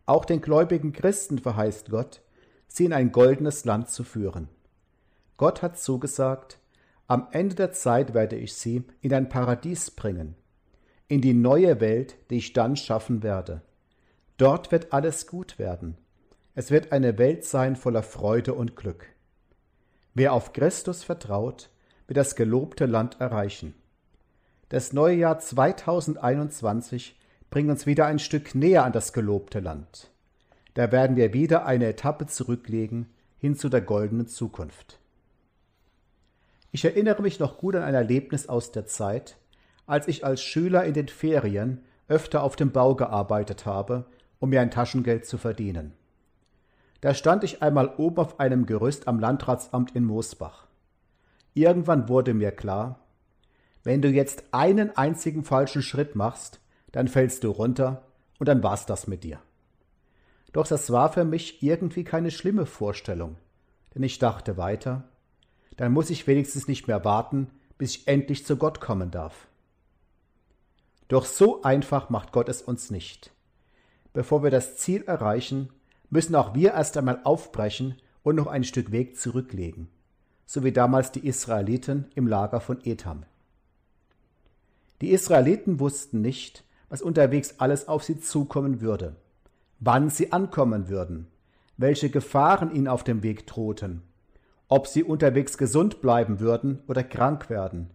Auch 0.06 0.26
den 0.26 0.42
gläubigen 0.42 0.92
Christen 0.92 1.40
verheißt 1.40 1.92
Gott, 1.92 2.24
sie 2.68 2.86
in 2.86 2.94
ein 2.94 3.12
goldenes 3.12 3.66
Land 3.66 3.90
zu 3.90 4.04
führen. 4.04 4.50
Gott 5.38 5.62
hat 5.62 5.80
zugesagt, 5.80 6.60
am 7.08 7.28
Ende 7.32 7.56
der 7.56 7.72
Zeit 7.72 8.14
werde 8.14 8.36
ich 8.36 8.54
sie 8.56 8.84
in 9.02 9.14
ein 9.14 9.30
Paradies 9.30 9.92
bringen, 9.92 10.36
in 11.08 11.22
die 11.22 11.34
neue 11.34 11.80
Welt, 11.80 12.18
die 12.30 12.38
ich 12.38 12.54
dann 12.54 12.76
schaffen 12.76 13.24
werde. 13.24 13.62
Dort 14.38 14.72
wird 14.72 14.92
alles 14.94 15.26
gut 15.26 15.58
werden. 15.58 15.98
Es 16.54 16.70
wird 16.70 16.92
eine 16.92 17.18
Welt 17.18 17.46
sein 17.46 17.76
voller 17.76 18.04
Freude 18.04 18.54
und 18.54 18.76
Glück. 18.76 19.08
Wer 20.14 20.34
auf 20.34 20.54
Christus 20.54 21.04
vertraut, 21.04 21.70
wird 22.08 22.18
das 22.18 22.36
gelobte 22.36 22.86
Land 22.88 23.22
erreichen. 23.22 23.74
Das 24.70 24.92
neue 24.92 25.16
Jahr 25.16 25.40
2021 25.40 27.18
bringt 27.50 27.70
uns 27.70 27.86
wieder 27.86 28.06
ein 28.06 28.20
Stück 28.20 28.54
näher 28.54 28.84
an 28.84 28.92
das 28.92 29.14
gelobte 29.14 29.60
Land. 29.60 30.12
Da 30.78 30.92
werden 30.92 31.16
wir 31.16 31.34
wieder 31.34 31.66
eine 31.66 31.88
Etappe 31.88 32.28
zurücklegen 32.28 33.08
hin 33.40 33.56
zu 33.56 33.68
der 33.68 33.82
goldenen 33.82 34.28
Zukunft. 34.28 35.00
Ich 36.72 36.86
erinnere 36.86 37.24
mich 37.24 37.40
noch 37.40 37.58
gut 37.58 37.76
an 37.76 37.82
ein 37.82 37.96
Erlebnis 37.96 38.48
aus 38.48 38.72
der 38.74 38.86
Zeit, 38.86 39.38
als 39.88 40.08
ich 40.08 40.24
als 40.24 40.40
Schüler 40.40 40.84
in 40.84 40.94
den 40.94 41.08
Ferien 41.08 41.82
öfter 42.08 42.44
auf 42.44 42.56
dem 42.56 42.72
Bau 42.72 42.94
gearbeitet 42.94 43.66
habe, 43.66 44.06
um 44.38 44.52
mir 44.52 44.62
ein 44.62 44.70
Taschengeld 44.70 45.26
zu 45.26 45.40
verdienen. 45.40 45.94
Da 47.02 47.16
stand 47.16 47.44
ich 47.44 47.64
einmal 47.64 47.96
oben 47.98 48.18
auf 48.20 48.40
einem 48.40 48.68
Gerüst 48.68 49.08
am 49.08 49.20
Landratsamt 49.20 49.96
in 49.96 50.04
Moosbach. 50.04 50.68
Irgendwann 51.56 52.08
wurde 52.08 52.36
mir 52.36 52.52
klar, 52.52 53.00
wenn 53.84 54.04
du 54.04 54.10
jetzt 54.10 54.44
einen 54.52 54.96
einzigen 54.96 55.44
falschen 55.44 55.82
Schritt 55.82 56.16
machst, 56.16 56.60
dann 56.92 57.08
fällst 57.08 57.44
du 57.44 57.50
runter 57.50 58.04
und 58.38 58.48
dann 58.48 58.62
war's 58.62 58.86
das 58.86 59.08
mit 59.08 59.24
dir. 59.24 59.40
Doch 60.58 60.66
das 60.66 60.92
war 60.92 61.14
für 61.14 61.24
mich 61.24 61.62
irgendwie 61.62 62.04
keine 62.04 62.32
schlimme 62.32 62.66
Vorstellung, 62.66 63.36
denn 63.94 64.02
ich 64.02 64.18
dachte 64.18 64.58
weiter, 64.58 65.04
dann 65.76 65.92
muss 65.92 66.10
ich 66.10 66.26
wenigstens 66.26 66.68
nicht 66.68 66.88
mehr 66.88 67.06
warten, 67.06 67.52
bis 67.78 67.98
ich 67.98 68.08
endlich 68.08 68.44
zu 68.44 68.58
Gott 68.58 68.82
kommen 68.82 69.12
darf. 69.12 69.48
Doch 71.10 71.26
so 71.26 71.62
einfach 71.62 72.10
macht 72.10 72.32
Gott 72.32 72.50
es 72.50 72.64
uns 72.64 72.90
nicht. 72.90 73.32
Bevor 74.14 74.42
wir 74.42 74.50
das 74.50 74.78
Ziel 74.78 75.04
erreichen, 75.04 75.70
müssen 76.10 76.34
auch 76.34 76.56
wir 76.56 76.74
erst 76.74 76.98
einmal 76.98 77.22
aufbrechen 77.24 77.94
und 78.24 78.36
noch 78.36 78.48
ein 78.48 78.64
Stück 78.64 78.92
Weg 78.92 79.16
zurücklegen, 79.16 79.90
so 80.48 80.64
wie 80.64 80.72
damals 80.72 81.12
die 81.12 81.28
Israeliten 81.28 82.06
im 82.16 82.26
Lager 82.26 82.62
von 82.62 82.84
Etham. 82.84 83.26
Die 85.02 85.12
Israeliten 85.12 85.80
wussten 85.80 86.22
nicht, 86.22 86.64
was 86.90 87.04
unterwegs 87.04 87.60
alles 87.60 87.88
auf 87.88 88.04
sie 88.04 88.20
zukommen 88.20 88.82
würde, 88.82 89.18
wann 89.80 90.10
sie 90.10 90.32
ankommen 90.32 90.90
würden, 90.90 91.28
welche 91.78 92.10
Gefahren 92.10 92.74
ihnen 92.74 92.88
auf 92.88 93.04
dem 93.04 93.24
Weg 93.24 93.48
drohten, 93.48 94.02
ob 94.68 94.88
sie 94.88 95.04
unterwegs 95.04 95.58
gesund 95.58 96.02
bleiben 96.02 96.40
würden 96.40 96.80
oder 96.88 97.04
krank 97.04 97.50
werden, 97.50 97.92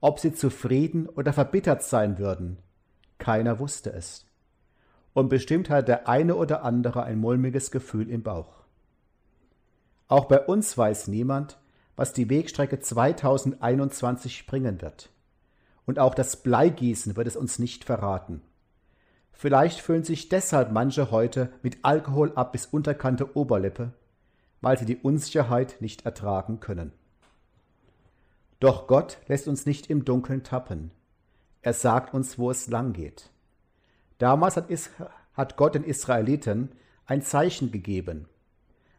ob 0.00 0.20
sie 0.20 0.34
zufrieden 0.34 1.08
oder 1.08 1.32
verbittert 1.32 1.82
sein 1.82 2.18
würden. 2.18 2.58
Keiner 3.18 3.58
wusste 3.58 3.92
es. 3.92 4.26
Und 5.12 5.28
bestimmt 5.28 5.70
hatte 5.70 5.86
der 5.86 6.08
eine 6.08 6.34
oder 6.34 6.62
andere 6.62 7.04
ein 7.04 7.18
mulmiges 7.18 7.70
Gefühl 7.70 8.10
im 8.10 8.22
Bauch. 8.22 8.64
Auch 10.08 10.26
bei 10.26 10.40
uns 10.40 10.76
weiß 10.76 11.08
niemand, 11.08 11.58
was 11.96 12.12
die 12.12 12.28
Wegstrecke 12.28 12.80
2021 12.80 14.46
bringen 14.46 14.82
wird 14.82 15.10
und 15.86 15.98
auch 15.98 16.14
das 16.14 16.36
Bleigießen 16.42 17.16
wird 17.16 17.26
es 17.26 17.36
uns 17.36 17.58
nicht 17.58 17.84
verraten. 17.84 18.42
Vielleicht 19.34 19.80
füllen 19.80 20.04
sich 20.04 20.28
deshalb 20.28 20.70
manche 20.72 21.10
heute 21.10 21.50
mit 21.62 21.78
Alkohol 21.82 22.32
ab 22.34 22.52
bis 22.52 22.66
unterkante 22.66 23.36
Oberlippe, 23.36 23.92
weil 24.60 24.78
sie 24.78 24.86
die 24.86 24.96
Unsicherheit 24.96 25.76
nicht 25.80 26.06
ertragen 26.06 26.60
können. 26.60 26.92
Doch 28.60 28.86
Gott 28.86 29.18
lässt 29.26 29.48
uns 29.48 29.66
nicht 29.66 29.90
im 29.90 30.04
Dunkeln 30.04 30.44
tappen. 30.44 30.90
Er 31.60 31.74
sagt 31.74 32.14
uns, 32.14 32.38
wo 32.38 32.50
es 32.50 32.68
lang 32.68 32.92
geht. 32.92 33.30
Damals 34.18 34.56
hat, 34.56 34.68
hat 35.34 35.56
Gott 35.56 35.74
den 35.74 35.84
Israeliten 35.84 36.70
ein 37.04 37.20
Zeichen 37.20 37.72
gegeben. 37.72 38.28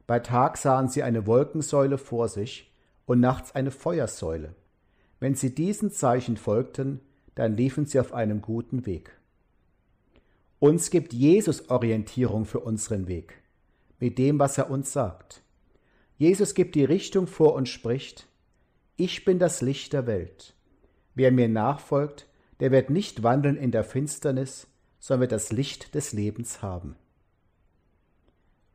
Bei 0.06 0.20
Tag 0.20 0.58
sahen 0.58 0.90
sie 0.90 1.02
eine 1.02 1.26
Wolkensäule 1.26 1.98
vor 1.98 2.28
sich 2.28 2.72
und 3.06 3.20
nachts 3.20 3.56
eine 3.56 3.72
Feuersäule. 3.72 4.54
Wenn 5.20 5.34
sie 5.34 5.56
diesen 5.56 5.92
Zeichen 5.92 6.38
folgten, 6.38 7.00
dann 7.34 7.56
liefen 7.56 7.86
sie 7.86 8.00
auf 8.00 8.14
einem 8.14 8.42
guten 8.42 8.86
Weg. 8.86 9.18
Uns 10.60 10.90
gibt 10.90 11.14
Jesus 11.14 11.70
Orientierung 11.70 12.46
für 12.46 12.62
unseren 12.62 13.08
Weg, 13.08 13.42
mit 14.00 14.18
dem, 14.18 14.40
was 14.40 14.58
er 14.58 14.70
uns 14.70 14.94
sagt. 14.94 15.42
Jesus 16.18 16.54
gibt 16.54 16.76
die 16.76 16.86
Richtung 16.86 17.28
vor 17.28 17.56
und 17.56 17.68
spricht, 17.68 18.28
ich 18.96 19.26
bin 19.26 19.38
das 19.38 19.62
Licht 19.62 19.92
der 19.92 20.08
Welt. 20.08 20.54
Wer 21.14 21.32
mir 21.32 21.50
nachfolgt, 21.50 22.28
der 22.62 22.72
wird 22.72 22.90
nicht 22.90 23.24
wandeln 23.24 23.58
in 23.58 23.72
der 23.72 23.84
Finsternis, 23.84 24.68
sondern 25.00 25.22
wird 25.22 25.34
das 25.34 25.52
Licht 25.52 25.94
des 25.94 26.14
Lebens 26.14 26.62
haben. 26.62 26.96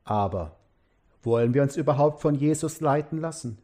Aber 0.04 0.56
wollen 1.22 1.54
wir 1.54 1.62
uns 1.62 1.76
überhaupt 1.76 2.20
von 2.20 2.34
Jesus 2.34 2.80
leiten 2.80 3.18
lassen 3.18 3.58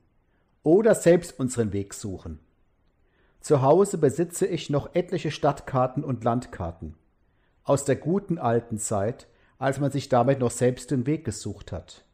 oder 0.62 0.94
selbst 0.94 1.38
unseren 1.38 1.72
Weg 1.72 1.92
suchen? 1.92 2.38
Zu 3.40 3.62
Hause 3.62 3.98
besitze 3.98 4.46
ich 4.46 4.70
noch 4.70 4.94
etliche 4.94 5.30
Stadtkarten 5.30 6.02
und 6.02 6.24
Landkarten. 6.24 6.94
Aus 7.66 7.84
der 7.84 7.96
guten 7.96 8.38
alten 8.38 8.78
Zeit, 8.78 9.26
als 9.58 9.80
man 9.80 9.90
sich 9.90 10.08
damit 10.08 10.38
noch 10.38 10.52
selbst 10.52 10.92
den 10.92 11.04
Weg 11.04 11.24
gesucht 11.24 11.72
hat. 11.72 12.04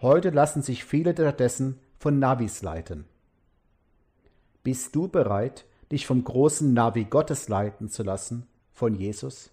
Heute 0.00 0.30
lassen 0.30 0.62
sich 0.62 0.84
viele 0.84 1.12
stattdessen 1.12 1.80
von 1.98 2.20
Navis 2.20 2.62
leiten. 2.62 3.04
Bist 4.62 4.94
du 4.94 5.08
bereit, 5.08 5.64
dich 5.90 6.06
vom 6.06 6.22
großen 6.22 6.72
Navi 6.72 7.04
Gottes 7.04 7.48
leiten 7.48 7.88
zu 7.88 8.04
lassen, 8.04 8.46
von 8.72 8.94
Jesus? 8.94 9.50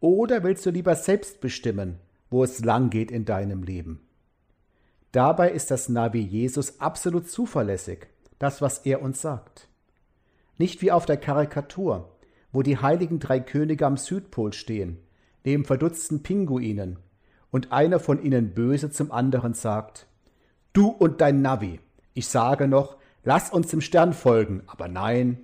Oder 0.00 0.42
willst 0.42 0.64
du 0.64 0.70
lieber 0.70 0.96
selbst 0.96 1.42
bestimmen, 1.42 2.00
wo 2.30 2.44
es 2.44 2.64
lang 2.64 2.88
geht 2.88 3.10
in 3.10 3.26
deinem 3.26 3.62
Leben? 3.62 4.06
Dabei 5.12 5.50
ist 5.50 5.70
das 5.70 5.90
Navi 5.90 6.20
Jesus 6.20 6.80
absolut 6.80 7.28
zuverlässig, 7.28 8.06
das, 8.38 8.62
was 8.62 8.78
er 8.78 9.02
uns 9.02 9.20
sagt. 9.20 9.68
Nicht 10.56 10.80
wie 10.80 10.92
auf 10.92 11.04
der 11.04 11.18
Karikatur, 11.18 12.13
wo 12.54 12.62
die 12.62 12.78
heiligen 12.78 13.18
drei 13.18 13.40
Könige 13.40 13.84
am 13.84 13.96
Südpol 13.96 14.52
stehen, 14.52 14.98
neben 15.44 15.64
verdutzten 15.64 16.22
Pinguinen, 16.22 16.98
und 17.50 17.72
einer 17.72 18.00
von 18.00 18.22
ihnen 18.22 18.54
böse 18.54 18.90
zum 18.90 19.12
anderen 19.12 19.54
sagt, 19.54 20.06
Du 20.72 20.88
und 20.88 21.20
dein 21.20 21.42
Navi, 21.42 21.78
ich 22.14 22.26
sage 22.26 22.66
noch, 22.66 22.96
lass 23.22 23.50
uns 23.50 23.68
dem 23.68 23.80
Stern 23.80 24.12
folgen, 24.12 24.62
aber 24.66 24.88
nein. 24.88 25.40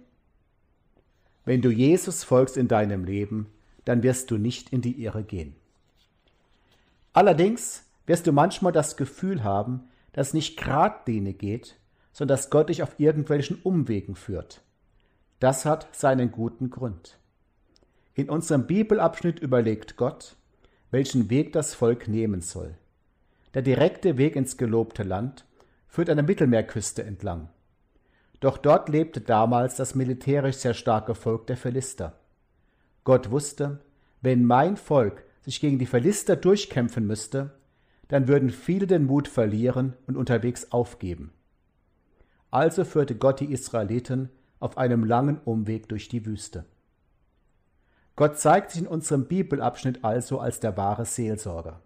Wenn 1.44 1.62
du 1.62 1.70
Jesus 1.70 2.24
folgst 2.24 2.56
in 2.56 2.68
deinem 2.68 3.04
Leben, 3.04 3.46
dann 3.84 4.02
wirst 4.02 4.30
du 4.30 4.38
nicht 4.38 4.72
in 4.72 4.80
die 4.80 5.02
Irre 5.02 5.22
gehen. 5.22 5.54
Allerdings 7.12 7.84
wirst 8.06 8.26
du 8.26 8.32
manchmal 8.32 8.72
das 8.72 8.96
Gefühl 8.96 9.44
haben, 9.44 9.88
dass 10.12 10.34
nicht 10.34 10.56
geradlinig 10.56 11.38
geht, 11.38 11.76
sondern 12.12 12.36
dass 12.36 12.50
Gott 12.50 12.68
dich 12.68 12.82
auf 12.82 12.98
irgendwelchen 12.98 13.60
Umwegen 13.62 14.14
führt. 14.14 14.62
Das 15.40 15.64
hat 15.64 15.88
seinen 15.96 16.31
guten 16.31 16.68
Grund. 16.68 17.18
In 18.12 18.29
unserem 18.29 18.66
Bibelabschnitt 18.66 19.40
überlegt 19.40 19.96
Gott, 19.96 20.37
welchen 20.90 21.31
Weg 21.31 21.55
das 21.55 21.74
Volk 21.74 22.09
nehmen 22.09 22.42
soll. 22.42 22.76
Der 23.55 23.62
direkte 23.62 24.18
Weg 24.18 24.37
ins 24.37 24.59
gelobte 24.59 25.03
Land 25.03 25.46
führt 25.88 26.11
an 26.11 26.18
der 26.18 26.26
Mittelmeerküste 26.26 27.03
entlang. 27.03 27.48
Doch 28.40 28.59
dort 28.59 28.90
lebte 28.90 29.22
damals 29.22 29.76
das 29.76 29.94
militärisch 29.94 30.57
sehr 30.57 30.74
starke 30.74 31.14
Volk 31.14 31.46
der 31.46 31.57
Philister. 31.57 32.18
Gott 33.05 33.31
wusste, 33.31 33.81
wenn 34.20 34.44
mein 34.44 34.76
Volk 34.76 35.24
sich 35.40 35.61
gegen 35.61 35.79
die 35.79 35.87
Philister 35.87 36.37
durchkämpfen 36.37 37.07
müsste, 37.07 37.55
dann 38.09 38.29
würden 38.29 38.50
viele 38.50 38.87
den 38.87 39.07
Mut 39.07 39.26
verlieren 39.26 39.94
und 40.07 40.18
unterwegs 40.18 40.70
aufgeben. 40.70 41.33
Also 42.50 42.85
führte 42.85 43.14
Gott 43.14 43.40
die 43.40 43.53
Israeliten 43.53 44.29
auf 44.60 44.78
einem 44.78 45.04
langen 45.04 45.40
Umweg 45.44 45.88
durch 45.88 46.08
die 46.08 46.24
Wüste. 46.24 46.64
Gott 48.14 48.38
zeigt 48.38 48.70
sich 48.70 48.82
in 48.82 48.86
unserem 48.86 49.26
Bibelabschnitt 49.26 50.04
also 50.04 50.38
als 50.38 50.60
der 50.60 50.76
wahre 50.76 51.06
Seelsorger. 51.06 51.80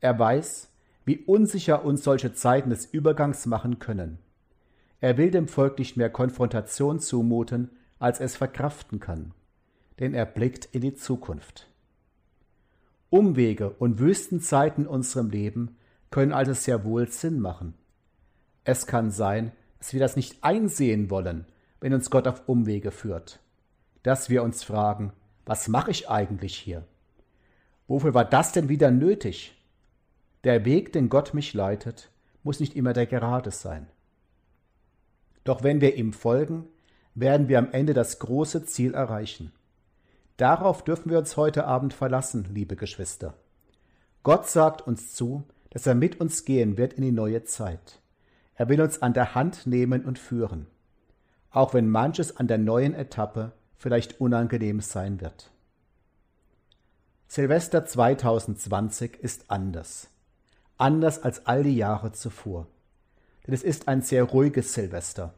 Er 0.00 0.18
weiß, 0.18 0.68
wie 1.04 1.18
unsicher 1.18 1.84
uns 1.84 2.02
solche 2.02 2.32
Zeiten 2.32 2.70
des 2.70 2.86
Übergangs 2.86 3.46
machen 3.46 3.78
können. 3.78 4.18
Er 5.00 5.16
will 5.18 5.30
dem 5.30 5.48
Volk 5.48 5.78
nicht 5.78 5.96
mehr 5.96 6.10
Konfrontation 6.10 7.00
zumuten, 7.00 7.70
als 7.98 8.20
es 8.20 8.36
verkraften 8.36 9.00
kann, 9.00 9.32
denn 9.98 10.14
er 10.14 10.26
blickt 10.26 10.66
in 10.72 10.80
die 10.80 10.94
Zukunft. 10.94 11.68
Umwege 13.10 13.70
und 13.70 13.98
Wüstenzeiten 13.98 14.84
in 14.84 14.90
unserem 14.90 15.30
Leben 15.30 15.76
können 16.10 16.32
also 16.32 16.54
sehr 16.54 16.84
wohl 16.84 17.08
Sinn 17.08 17.40
machen. 17.40 17.74
Es 18.64 18.86
kann 18.86 19.10
sein, 19.10 19.52
dass 19.78 19.92
wir 19.92 20.00
das 20.00 20.16
nicht 20.16 20.42
einsehen 20.42 21.10
wollen, 21.10 21.46
wenn 21.80 21.94
uns 21.94 22.10
Gott 22.10 22.28
auf 22.28 22.48
Umwege 22.48 22.90
führt, 22.90 23.40
dass 24.02 24.30
wir 24.30 24.42
uns 24.42 24.64
fragen, 24.64 25.12
was 25.46 25.68
mache 25.68 25.90
ich 25.90 26.08
eigentlich 26.08 26.56
hier? 26.56 26.84
Wofür 27.88 28.14
war 28.14 28.24
das 28.24 28.52
denn 28.52 28.68
wieder 28.68 28.90
nötig? 28.90 29.56
Der 30.44 30.64
Weg, 30.64 30.92
den 30.92 31.08
Gott 31.08 31.34
mich 31.34 31.54
leitet, 31.54 32.10
muss 32.42 32.60
nicht 32.60 32.76
immer 32.76 32.92
der 32.92 33.06
gerade 33.06 33.50
sein. 33.50 33.88
Doch 35.44 35.62
wenn 35.62 35.80
wir 35.80 35.96
ihm 35.96 36.12
folgen, 36.12 36.66
werden 37.14 37.48
wir 37.48 37.58
am 37.58 37.72
Ende 37.72 37.94
das 37.94 38.18
große 38.18 38.64
Ziel 38.64 38.94
erreichen. 38.94 39.52
Darauf 40.36 40.84
dürfen 40.84 41.10
wir 41.10 41.18
uns 41.18 41.36
heute 41.36 41.66
Abend 41.66 41.92
verlassen, 41.92 42.48
liebe 42.54 42.76
Geschwister. 42.76 43.34
Gott 44.22 44.48
sagt 44.48 44.86
uns 44.86 45.14
zu, 45.14 45.44
dass 45.70 45.86
er 45.86 45.94
mit 45.94 46.20
uns 46.20 46.44
gehen 46.44 46.76
wird 46.76 46.92
in 46.94 47.02
die 47.02 47.12
neue 47.12 47.44
Zeit. 47.44 48.00
Er 48.54 48.68
will 48.68 48.80
uns 48.80 49.02
an 49.02 49.14
der 49.14 49.34
Hand 49.34 49.66
nehmen 49.66 50.04
und 50.04 50.18
führen, 50.18 50.66
auch 51.50 51.74
wenn 51.74 51.88
manches 51.88 52.36
an 52.36 52.46
der 52.46 52.58
neuen 52.58 52.94
Etappe 52.94 53.52
vielleicht 53.76 54.20
unangenehm 54.20 54.80
sein 54.80 55.20
wird. 55.20 55.50
Silvester 57.26 57.86
2020 57.86 59.16
ist 59.20 59.50
anders. 59.50 60.08
Anders 60.78 61.22
als 61.22 61.46
all 61.46 61.62
die 61.62 61.76
Jahre 61.76 62.12
zuvor. 62.12 62.66
Denn 63.46 63.54
es 63.54 63.62
ist 63.62 63.88
ein 63.88 64.02
sehr 64.02 64.24
ruhiges 64.24 64.74
Silvester. 64.74 65.34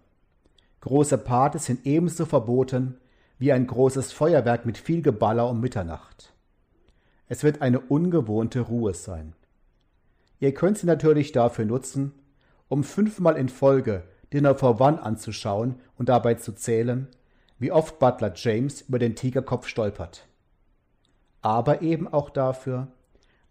Große 0.81 1.19
Partys 1.19 1.67
sind 1.67 1.87
ebenso 1.87 2.27
verboten 2.27 2.99
wie 3.39 3.53
ein 3.53 3.67
großes 3.67 4.13
Feuerwerk 4.13 4.67
mit 4.67 4.79
viel 4.79 5.03
Geballer 5.03 5.49
um 5.49 5.61
Mitternacht. 5.61 6.33
Es 7.29 7.43
wird 7.43 7.63
eine 7.63 7.81
ungewohnte 7.81 8.61
Ruhe 8.61 8.95
sein. 8.95 9.35
Ihr 10.41 10.55
könnt 10.55 10.79
sie 10.79 10.87
natürlich 10.87 11.33
dafür 11.33 11.65
nutzen, 11.65 12.13
um 12.69 12.85
fünfmal 12.85 13.37
in 13.37 13.49
Folge 13.49 14.03
Dinner 14.33 14.55
for 14.55 14.81
One 14.81 15.03
anzuschauen 15.03 15.81
und 15.99 16.09
dabei 16.09 16.35
zu 16.35 16.53
zählen, 16.53 17.09
wie 17.59 17.73
oft 17.73 17.99
Butler 17.99 18.33
James 18.35 18.83
über 18.83 18.99
den 18.99 19.15
Tigerkopf 19.15 19.67
stolpert. 19.67 20.27
Aber 21.43 21.83
eben 21.83 22.09
auch 22.09 22.31
dafür, 22.31 22.89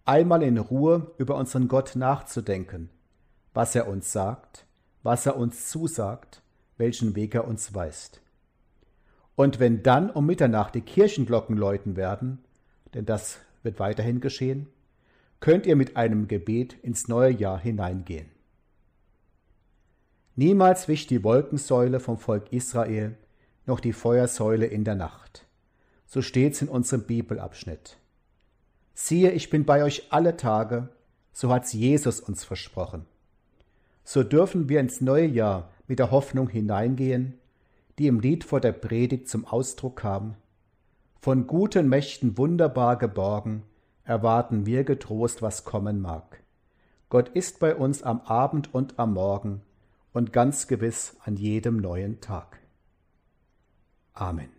einmal 0.06 0.44
in 0.44 0.58
Ruhe 0.58 1.12
über 1.18 1.36
unseren 1.36 1.68
Gott 1.68 1.96
nachzudenken, 1.96 2.90
was 3.54 3.76
er 3.76 3.88
uns 3.88 4.12
sagt, 4.12 4.66
was 5.04 5.26
er 5.26 5.38
uns 5.38 5.70
zusagt, 5.70 6.42
welchen 6.78 7.16
Weg 7.16 7.36
er 7.36 7.48
uns 7.48 7.74
weist. 7.74 8.22
Und 9.36 9.60
wenn 9.60 9.84
dann 9.84 10.10
um 10.10 10.26
Mitternacht 10.26 10.76
die 10.76 10.82
Kirchenglocken 10.82 11.58
läuten 11.58 11.96
werden, 11.96 12.44
denn 12.94 13.06
das 13.06 13.40
wird 13.64 13.80
weiterhin 13.80 14.20
geschehen, 14.20 14.68
könnt 15.40 15.66
ihr 15.66 15.76
mit 15.76 15.96
einem 15.98 16.28
Gebet 16.28 16.74
ins 16.82 17.08
neue 17.08 17.32
Jahr 17.32 17.60
hineingehen. 17.60 18.30
Niemals 20.42 20.88
wich 20.88 21.06
die 21.06 21.24
Wolkensäule 21.24 22.00
vom 22.00 22.18
Volk 22.18 22.52
Israel 22.52 23.16
noch 23.68 23.80
die 23.80 23.94
Feuersäule 23.94 24.66
in 24.66 24.84
der 24.84 24.96
Nacht. 24.96 25.46
So 26.08 26.24
steht's 26.24 26.64
in 26.64 26.68
unserem 26.68 27.04
Bibelabschnitt. 27.04 27.98
Siehe, 28.96 29.30
ich 29.34 29.52
bin 29.52 29.66
bei 29.66 29.84
euch 29.84 30.08
alle 30.10 30.38
Tage, 30.38 30.90
so 31.32 31.54
hat's 31.54 31.74
Jesus 31.74 32.20
uns 32.20 32.44
versprochen. 32.44 33.06
So 34.04 34.24
dürfen 34.24 34.68
wir 34.68 34.80
ins 34.80 35.00
neue 35.00 35.28
Jahr 35.28 35.70
mit 35.88 36.00
der 36.00 36.10
Hoffnung 36.10 36.50
hineingehen, 36.50 37.36
die 38.00 38.08
im 38.08 38.20
Lied 38.20 38.44
vor 38.44 38.60
der 38.60 38.72
Predigt 38.72 39.30
zum 39.30 39.46
Ausdruck 39.46 39.98
kam. 39.98 40.34
Von 41.20 41.46
guten 41.46 41.88
Mächten 41.88 42.36
wunderbar 42.36 42.98
geborgen, 42.98 43.62
erwarten 44.06 44.66
wir 44.66 44.86
getrost, 44.86 45.44
was 45.44 45.66
kommen 45.66 46.02
mag. 46.02 46.42
Gott 47.10 47.30
ist 47.30 47.60
bei 47.60 47.76
uns 47.76 48.02
am 48.02 48.22
Abend 48.22 48.74
und 48.74 48.98
am 48.98 49.14
Morgen 49.14 49.62
und 50.14 50.34
ganz 50.34 50.68
gewiss 50.68 51.16
an 51.24 51.36
jedem 51.36 51.78
neuen 51.78 52.22
Tag. 52.22 52.60
Amen. 54.14 54.50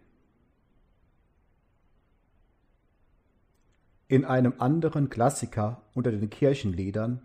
In 4.09 4.25
einem 4.25 4.55
anderen 4.59 5.09
Klassiker 5.09 5.83
unter 5.95 6.11
den 6.11 6.29
Kirchenliedern 6.29 7.23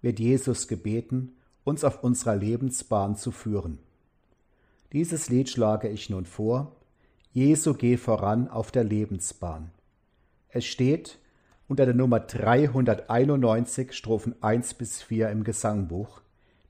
wird 0.00 0.20
Jesus 0.20 0.68
gebeten, 0.68 1.36
uns 1.64 1.84
auf 1.84 2.02
unserer 2.02 2.36
Lebensbahn 2.36 3.16
zu 3.16 3.32
führen. 3.32 3.78
Dieses 4.92 5.28
Lied 5.28 5.48
schlage 5.48 5.88
ich 5.88 6.10
nun 6.10 6.26
vor. 6.26 6.76
Jesu 7.32 7.74
geh 7.74 7.96
voran 7.96 8.48
auf 8.48 8.70
der 8.70 8.84
Lebensbahn. 8.84 9.70
Es 10.48 10.64
steht 10.64 11.18
unter 11.68 11.84
der 11.84 11.94
Nummer 11.94 12.18
391 12.18 13.92
Strophen 13.92 14.34
1 14.42 14.74
bis 14.74 15.02
4 15.02 15.30
im 15.30 15.44
Gesangbuch. 15.44 16.22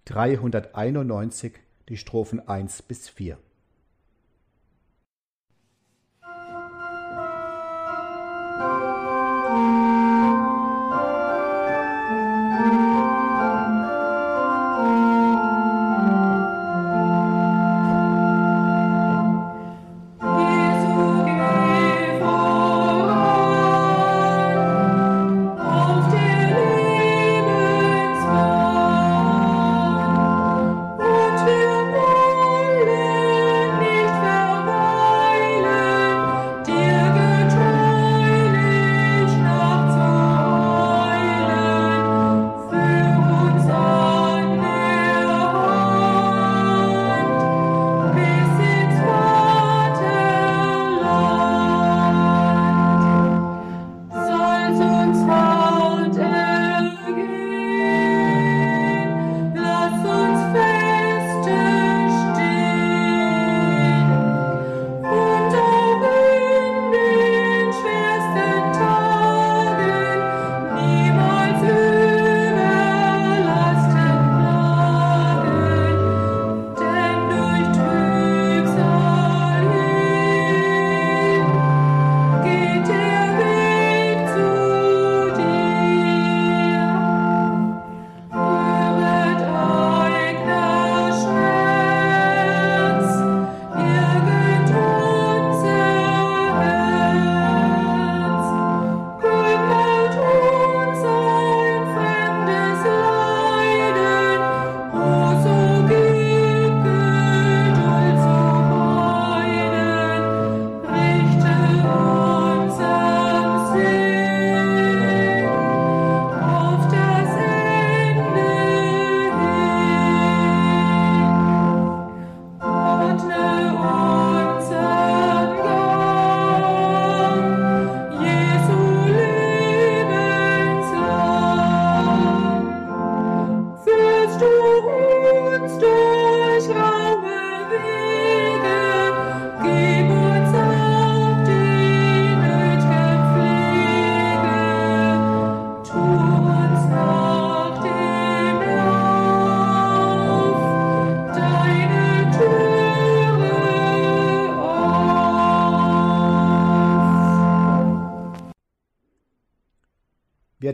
391 0.07 1.53
die 1.89 1.97
Strophen 1.97 2.47
1 2.47 2.83
bis 2.83 3.09
4. 3.09 3.39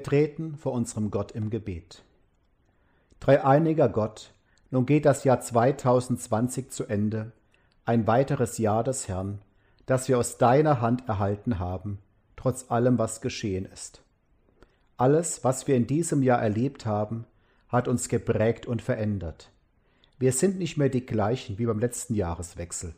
treten 0.06 0.56
vor 0.56 0.70
unserem 0.72 1.10
Gott 1.10 1.32
im 1.32 1.50
Gebet. 1.50 2.04
Dreieiniger 3.18 3.88
Gott, 3.88 4.32
nun 4.70 4.86
geht 4.86 5.04
das 5.04 5.24
Jahr 5.24 5.40
2020 5.40 6.70
zu 6.70 6.84
Ende, 6.84 7.32
ein 7.84 8.06
weiteres 8.06 8.58
Jahr 8.58 8.84
des 8.84 9.08
Herrn, 9.08 9.40
das 9.84 10.08
wir 10.08 10.18
aus 10.18 10.38
deiner 10.38 10.80
Hand 10.80 11.08
erhalten 11.08 11.58
haben, 11.58 11.98
trotz 12.36 12.70
allem, 12.70 12.98
was 12.98 13.20
geschehen 13.20 13.66
ist. 13.66 14.00
Alles, 14.96 15.42
was 15.42 15.66
wir 15.66 15.74
in 15.74 15.88
diesem 15.88 16.22
Jahr 16.22 16.40
erlebt 16.40 16.86
haben, 16.86 17.26
hat 17.68 17.88
uns 17.88 18.08
geprägt 18.08 18.64
und 18.64 18.82
verändert. 18.82 19.50
Wir 20.20 20.30
sind 20.30 20.56
nicht 20.56 20.76
mehr 20.76 20.88
die 20.88 21.04
gleichen 21.04 21.58
wie 21.58 21.66
beim 21.66 21.80
letzten 21.80 22.14
Jahreswechsel. 22.14 22.94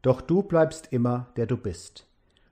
Doch 0.00 0.22
du 0.22 0.42
bleibst 0.42 0.92
immer, 0.92 1.28
der 1.36 1.46
du 1.46 1.58
bist. 1.58 2.06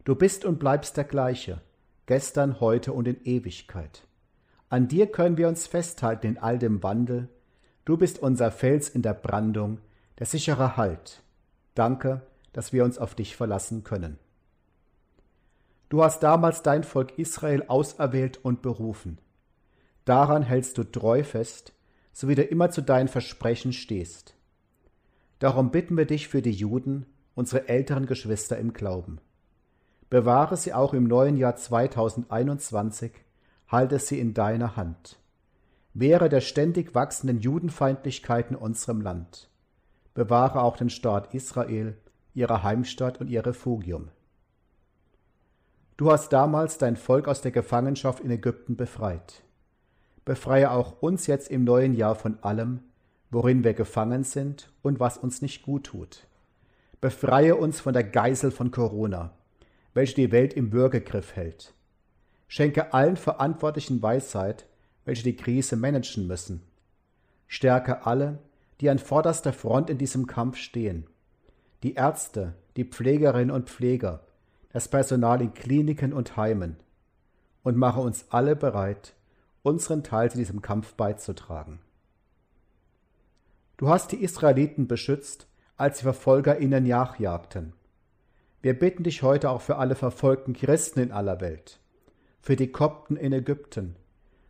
Du 0.04 0.14
bist 0.14 0.44
und 0.44 0.58
bleibst 0.58 0.98
der 0.98 1.04
gleiche, 1.04 1.62
gestern, 2.06 2.60
heute 2.60 2.92
und 2.92 3.08
in 3.08 3.22
Ewigkeit. 3.24 4.06
An 4.68 4.88
dir 4.88 5.06
können 5.06 5.36
wir 5.36 5.48
uns 5.48 5.66
festhalten 5.66 6.26
in 6.26 6.38
all 6.38 6.58
dem 6.58 6.82
Wandel. 6.82 7.28
Du 7.84 7.96
bist 7.96 8.20
unser 8.20 8.50
Fels 8.50 8.88
in 8.88 9.02
der 9.02 9.14
Brandung, 9.14 9.78
der 10.18 10.26
sichere 10.26 10.76
Halt. 10.76 11.22
Danke, 11.74 12.22
dass 12.52 12.72
wir 12.72 12.84
uns 12.84 12.98
auf 12.98 13.14
dich 13.14 13.36
verlassen 13.36 13.84
können. 13.84 14.18
Du 15.88 16.02
hast 16.02 16.22
damals 16.22 16.62
dein 16.62 16.84
Volk 16.84 17.18
Israel 17.18 17.64
auserwählt 17.68 18.42
und 18.42 18.62
berufen. 18.62 19.18
Daran 20.04 20.42
hältst 20.42 20.78
du 20.78 20.84
treu 20.84 21.22
fest, 21.22 21.74
so 22.12 22.28
wie 22.28 22.34
du 22.34 22.42
immer 22.42 22.70
zu 22.70 22.80
deinen 22.80 23.08
Versprechen 23.08 23.72
stehst. 23.72 24.34
Darum 25.38 25.70
bitten 25.70 25.96
wir 25.96 26.06
dich 26.06 26.28
für 26.28 26.40
die 26.40 26.52
Juden, 26.52 27.06
unsere 27.34 27.68
älteren 27.68 28.06
Geschwister 28.06 28.58
im 28.58 28.72
Glauben. 28.72 29.20
Bewahre 30.12 30.58
sie 30.58 30.74
auch 30.74 30.92
im 30.92 31.04
neuen 31.04 31.38
Jahr 31.38 31.56
2021, 31.56 33.12
halte 33.68 33.98
sie 33.98 34.20
in 34.20 34.34
deiner 34.34 34.76
Hand. 34.76 35.18
Wehre 35.94 36.28
der 36.28 36.42
ständig 36.42 36.94
wachsenden 36.94 37.40
Judenfeindlichkeit 37.40 38.50
in 38.50 38.56
unserem 38.56 39.00
Land. 39.00 39.48
Bewahre 40.12 40.60
auch 40.60 40.76
den 40.76 40.90
Staat 40.90 41.32
Israel, 41.32 41.96
ihre 42.34 42.62
Heimstatt 42.62 43.22
und 43.22 43.28
ihr 43.28 43.46
Refugium. 43.46 44.08
Du 45.96 46.12
hast 46.12 46.30
damals 46.30 46.76
dein 46.76 46.98
Volk 46.98 47.26
aus 47.26 47.40
der 47.40 47.52
Gefangenschaft 47.52 48.20
in 48.20 48.30
Ägypten 48.30 48.76
befreit. 48.76 49.42
Befreie 50.26 50.72
auch 50.72 51.00
uns 51.00 51.26
jetzt 51.26 51.50
im 51.50 51.64
neuen 51.64 51.94
Jahr 51.94 52.16
von 52.16 52.36
allem, 52.42 52.80
worin 53.30 53.64
wir 53.64 53.72
gefangen 53.72 54.24
sind 54.24 54.70
und 54.82 55.00
was 55.00 55.16
uns 55.16 55.40
nicht 55.40 55.62
gut 55.62 55.84
tut. 55.84 56.26
Befreie 57.00 57.56
uns 57.56 57.80
von 57.80 57.94
der 57.94 58.04
Geisel 58.04 58.50
von 58.50 58.70
Corona 58.70 59.30
welche 59.94 60.14
die 60.14 60.32
Welt 60.32 60.54
im 60.54 60.72
Würgegriff 60.72 61.36
hält. 61.36 61.74
Schenke 62.48 62.92
allen 62.92 63.16
Verantwortlichen 63.16 64.02
Weisheit, 64.02 64.66
welche 65.04 65.22
die 65.22 65.36
Krise 65.36 65.76
managen 65.76 66.26
müssen. 66.26 66.62
Stärke 67.46 68.06
alle, 68.06 68.38
die 68.80 68.90
an 68.90 68.98
vorderster 68.98 69.52
Front 69.52 69.90
in 69.90 69.98
diesem 69.98 70.26
Kampf 70.26 70.56
stehen. 70.56 71.06
Die 71.82 71.94
Ärzte, 71.94 72.54
die 72.76 72.84
Pflegerinnen 72.84 73.50
und 73.50 73.68
Pfleger, 73.68 74.24
das 74.72 74.88
Personal 74.88 75.40
in 75.42 75.54
Kliniken 75.54 76.12
und 76.12 76.36
Heimen. 76.36 76.76
Und 77.62 77.76
mache 77.76 78.00
uns 78.00 78.26
alle 78.30 78.56
bereit, 78.56 79.14
unseren 79.62 80.02
Teil 80.02 80.30
zu 80.30 80.38
diesem 80.38 80.62
Kampf 80.62 80.94
beizutragen. 80.94 81.78
Du 83.76 83.88
hast 83.88 84.12
die 84.12 84.22
Israeliten 84.22 84.86
beschützt, 84.86 85.46
als 85.76 85.98
die 85.98 86.04
Verfolger 86.04 86.58
ihnen 86.58 86.86
nachjagten. 86.86 87.72
Wir 88.62 88.78
bitten 88.78 89.02
dich 89.02 89.24
heute 89.24 89.50
auch 89.50 89.60
für 89.60 89.76
alle 89.76 89.96
verfolgten 89.96 90.52
Christen 90.52 91.00
in 91.00 91.10
aller 91.10 91.40
Welt, 91.40 91.80
für 92.40 92.54
die 92.54 92.70
Kopten 92.70 93.16
in 93.16 93.32
Ägypten, 93.32 93.96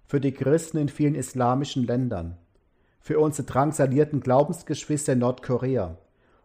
für 0.07 0.21
die 0.21 0.33
Christen 0.33 0.77
in 0.77 0.91
vielen 0.91 1.15
islamischen 1.15 1.87
Ländern, 1.87 2.37
für 3.01 3.19
unsere 3.19 3.47
drangsalierten 3.47 4.21
Glaubensgeschwister 4.21 5.15
in 5.15 5.21
Nordkorea 5.21 5.97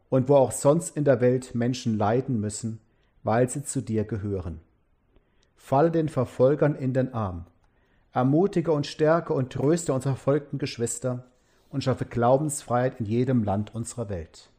und 0.07 0.29
wo 0.29 0.35
auch 0.35 0.53
sonst 0.53 0.95
in 0.95 1.03
der 1.03 1.19
Welt 1.19 1.55
Menschen 1.55 1.97
leiden 1.97 2.39
müssen, 2.39 2.79
weil 3.23 3.49
sie 3.49 3.63
zu 3.63 3.81
dir 3.81 4.05
gehören. 4.05 4.61
Falle 5.57 5.91
den 5.91 6.07
Verfolgern 6.07 6.73
in 6.73 6.93
den 6.93 7.13
Arm, 7.13 7.47
ermutige 8.13 8.71
und 8.71 8.87
stärke 8.87 9.33
und 9.33 9.51
tröste 9.51 9.91
unsere 9.91 10.15
verfolgten 10.15 10.57
Geschwister 10.57 11.25
und 11.69 11.83
schaffe 11.83 12.05
Glaubensfreiheit 12.05 13.01
in 13.01 13.05
jedem 13.05 13.43
Land 13.43 13.75
unserer 13.75 14.07
Welt. 14.07 14.51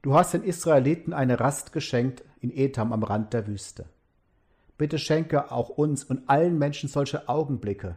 Du 0.00 0.14
hast 0.14 0.32
den 0.32 0.44
Israeliten 0.44 1.12
eine 1.12 1.40
Rast 1.40 1.72
geschenkt 1.72 2.22
in 2.40 2.56
Etam 2.56 2.92
am 2.92 3.02
Rand 3.02 3.32
der 3.32 3.48
Wüste. 3.48 3.86
Bitte 4.76 4.96
schenke 4.96 5.50
auch 5.50 5.70
uns 5.70 6.04
und 6.04 6.28
allen 6.28 6.56
Menschen 6.56 6.88
solche 6.88 7.28
Augenblicke, 7.28 7.96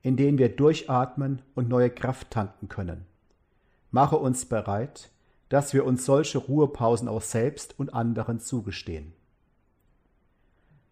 in 0.00 0.16
denen 0.16 0.38
wir 0.38 0.54
durchatmen 0.54 1.42
und 1.56 1.68
neue 1.68 1.90
Kraft 1.90 2.30
tanken 2.30 2.68
können. 2.68 3.04
Mache 3.90 4.16
uns 4.16 4.44
bereit, 4.44 5.10
dass 5.48 5.74
wir 5.74 5.84
uns 5.84 6.04
solche 6.04 6.38
Ruhepausen 6.38 7.08
auch 7.08 7.22
selbst 7.22 7.76
und 7.80 7.92
anderen 7.92 8.38
zugestehen. 8.38 9.12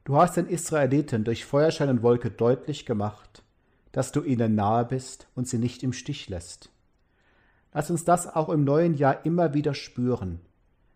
Du 0.03 0.17
hast 0.17 0.37
den 0.37 0.49
Israeliten 0.49 1.23
durch 1.23 1.45
Feuerschein 1.45 1.89
und 1.89 2.03
Wolke 2.03 2.33
deutlich 2.33 2.85
gemacht, 2.85 3.45
dass 3.93 4.11
du 4.11 4.25
ihnen 4.25 4.57
nahe 4.57 4.85
bist 4.85 5.29
und 5.37 5.47
sie 5.47 5.59
nicht 5.59 5.85
im 5.85 5.93
Stich 5.93 6.29
lässt. 6.29 6.71
Lass 7.73 7.93
uns 7.93 8.05
das 8.05 8.27
auch 8.35 8.49
im 8.49 8.65
neuen 8.65 8.95
Jahr 8.95 9.25
immer 9.25 9.55
wieder 9.55 9.75
spüren 9.75 10.41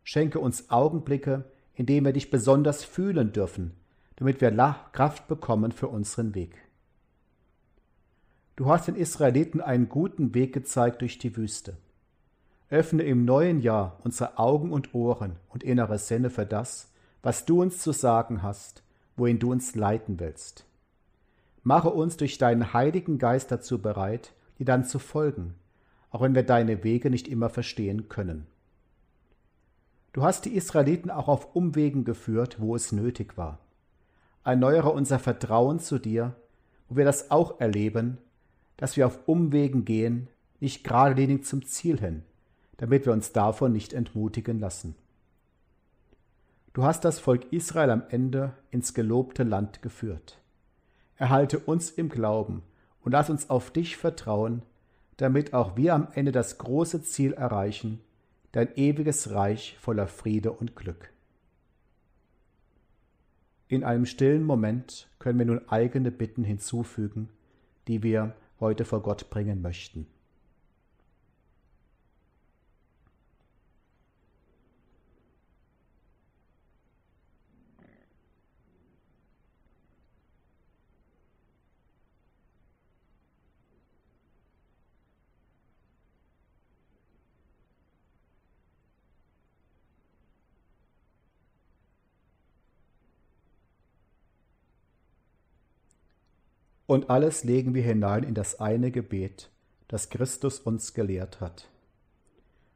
Schenke 0.05 0.41
uns 0.41 0.71
Augenblicke, 0.71 1.45
in 1.75 1.87
denen 1.87 2.07
wir 2.07 2.13
dich 2.13 2.31
besonders 2.31 2.85
fühlen 2.85 3.33
dürfen, 3.33 3.73
damit 4.17 4.41
wir 4.41 4.51
Kraft 4.93 5.29
bekommen 5.29 5.73
für 5.73 5.89
unseren 5.89 6.35
Weg. 6.35 6.57
Du 8.57 8.67
hast 8.67 8.89
den 8.89 8.97
Israeliten 8.97 9.61
einen 9.61 9.89
guten 9.89 10.35
Weg 10.35 10.53
gezeigt 10.53 11.01
durch 11.01 11.19
die 11.19 11.37
Wüste. 11.37 11.77
Öffne 12.69 13.03
im 13.03 13.25
neuen 13.25 13.61
Jahr 13.61 13.99
unsere 14.05 14.39
Augen 14.39 14.73
und 14.73 14.95
Ohren 14.95 15.37
und 15.49 15.63
innere 15.63 15.99
Sinne 15.99 16.31
für 16.31 16.47
das, 16.47 16.91
was 17.23 17.45
du 17.45 17.63
uns 17.63 17.79
zu 17.79 17.93
sagen 17.93 18.43
hast, 18.43 18.83
wohin 19.17 19.39
du 19.39 19.51
uns 19.51 19.75
leiten 19.75 20.21
willst. 20.21 20.65
Mache 21.63 21.91
uns 21.91 22.17
durch 22.17 22.39
deinen 22.39 22.73
Heiligen 22.73 23.19
Geist 23.19 23.51
dazu 23.53 23.81
bereit, 23.81 24.33
dir 24.59 24.65
dann 24.65 24.85
zu 24.85 24.99
folgen, 24.99 25.55
auch 26.11 26.23
wenn 26.23 26.35
wir 26.35 26.43
deine 26.43 26.83
Wege 26.83 27.09
nicht 27.09 27.29
immer 27.29 27.49
verstehen 27.49 28.09
können. 28.09 28.47
Du 30.13 30.23
hast 30.23 30.45
die 30.45 30.55
Israeliten 30.55 31.11
auch 31.11 31.29
auf 31.29 31.57
Umwegen 31.57 32.05
geführt, 32.05 32.61
wo 32.61 32.77
es 32.77 32.93
nötig 32.93 33.39
war. 33.39 33.59
Erneuere 34.45 34.93
unser 34.93 35.19
Vertrauen 35.19 35.79
zu 35.79 35.99
dir, 35.99 36.35
wo 36.89 36.97
wir 36.97 37.05
das 37.05 37.31
auch 37.31 37.61
erleben, 37.61 38.19
dass 38.77 38.97
wir 38.97 39.07
auf 39.07 39.21
Umwegen 39.27 39.85
gehen, 39.85 40.29
nicht 40.61 40.85
geradlinig 40.85 41.45
zum 41.45 41.65
Ziel 41.65 41.99
hin, 41.99 42.25
damit 42.77 43.07
wir 43.07 43.13
uns 43.13 43.33
davon 43.33 43.73
nicht 43.73 43.95
entmutigen 43.95 44.61
lassen. 44.61 44.95
Du 46.75 46.85
hast 46.85 47.05
das 47.05 47.19
Volk 47.19 47.51
Israel 47.53 47.91
am 47.91 48.03
Ende 48.09 48.53
ins 48.71 48.95
gelobte 48.95 49.45
Land 49.45 49.83
geführt. 49.83 50.39
Erhalte 51.17 51.59
uns 51.59 51.91
im 51.91 52.09
Glauben 52.09 52.63
und 53.03 53.13
lass 53.13 53.31
uns 53.31 53.49
auf 53.49 53.71
dich 53.71 53.97
vertrauen, 53.97 54.63
damit 55.17 55.55
auch 55.55 55.77
wir 55.77 55.95
am 55.95 56.09
Ende 56.15 56.33
das 56.33 56.59
große 56.59 57.03
Ziel 57.03 57.33
erreichen, 57.33 58.01
dein 58.53 58.75
ewiges 58.77 59.31
Reich 59.33 59.77
voller 59.81 60.07
Friede 60.07 60.53
und 60.53 60.77
Glück. 60.77 61.11
In 63.69 63.85
einem 63.85 64.05
stillen 64.05 64.45
Moment 64.45 65.09
können 65.19 65.39
wir 65.39 65.47
nun 65.47 65.67
eigene 65.69 66.11
Bitten 66.11 66.45
hinzufügen, 66.45 67.31
die 67.89 68.03
wir 68.03 68.37
heute 68.61 68.85
vor 68.85 69.03
Gott 69.03 69.31
bringen 69.31 69.63
möchten. 69.63 70.07
Und 96.93 97.09
alles 97.09 97.43
legen 97.43 97.73
wir 97.73 97.83
hinein 97.83 98.23
in 98.23 98.35
das 98.35 98.61
eine 98.61 98.91
Gebet, 98.91 99.49
das 99.89 100.11
Christus 100.11 100.59
uns 100.59 100.93
gelehrt 100.93 101.41
hat. 101.41 101.71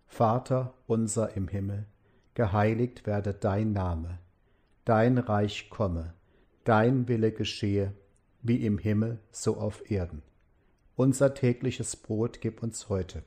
Vater 0.07 0.73
unser 0.87 1.37
im 1.37 1.49
Himmel, 1.49 1.85
geheiligt 2.33 3.07
werde 3.07 3.35
dein 3.35 3.75
Name, 3.75 4.19
dein 4.87 5.19
Reich 5.19 5.69
komme, 5.69 6.15
dein 6.65 7.09
Wille 7.09 7.31
geschehe, 7.31 7.93
wie 8.41 8.65
im 8.65 8.79
Himmel 8.79 9.19
so 9.33 9.59
auf 9.59 9.91
Erden. 9.91 10.23
Unser 10.95 11.35
tägliches 11.35 11.95
Brot 11.95 12.41
gib 12.41 12.63
uns 12.63 12.89
heute 12.89 13.23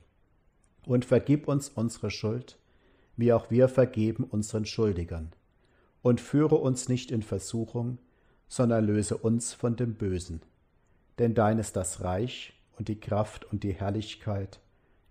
und 0.86 1.04
vergib 1.04 1.46
uns 1.46 1.68
unsere 1.68 2.10
Schuld, 2.10 2.58
wie 3.16 3.32
auch 3.32 3.48
wir 3.48 3.68
vergeben 3.68 4.24
unseren 4.24 4.64
Schuldigern. 4.64 5.30
Und 6.02 6.20
führe 6.20 6.56
uns 6.56 6.88
nicht 6.88 7.12
in 7.12 7.22
Versuchung, 7.22 7.98
sondern 8.48 8.86
löse 8.86 9.16
uns 9.16 9.54
von 9.54 9.76
dem 9.76 9.94
Bösen. 9.94 10.40
Denn 11.20 11.34
dein 11.34 11.58
ist 11.58 11.76
das 11.76 12.02
Reich 12.02 12.54
und 12.78 12.88
die 12.88 12.98
Kraft 12.98 13.44
und 13.44 13.62
die 13.62 13.74
Herrlichkeit 13.74 14.58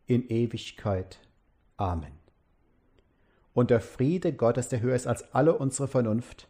in 0.08 0.28
Ewigkeit. 0.28 1.20
Amen. 1.78 2.14
Und 3.54 3.70
der 3.70 3.80
Friede 3.80 4.34
Gottes, 4.34 4.70
der 4.70 4.82
höher 4.82 4.96
ist 4.96 5.06
als 5.06 5.36
alle 5.36 5.56
unsere 5.56 5.88
Vernunft, 5.88 6.48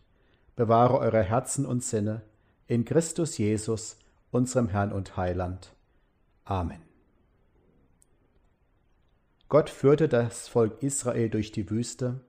bewahre 0.56 0.98
eure 0.98 1.22
Herzen 1.22 1.66
und 1.66 1.84
Sinne 1.84 2.22
in 2.68 2.86
Christus 2.86 3.38
Jesus, 3.38 4.00
unserem 4.32 4.70
Herrn 4.70 4.94
und 4.94 5.18
Heiland. 5.18 5.74
Amen. 6.46 6.82
Gott 9.50 9.70
führte 9.70 10.08
das 10.08 10.48
Volk 10.48 10.82
Israel 10.82 11.30
durch 11.30 11.52
die 11.52 11.70
Wüste, 11.70 12.22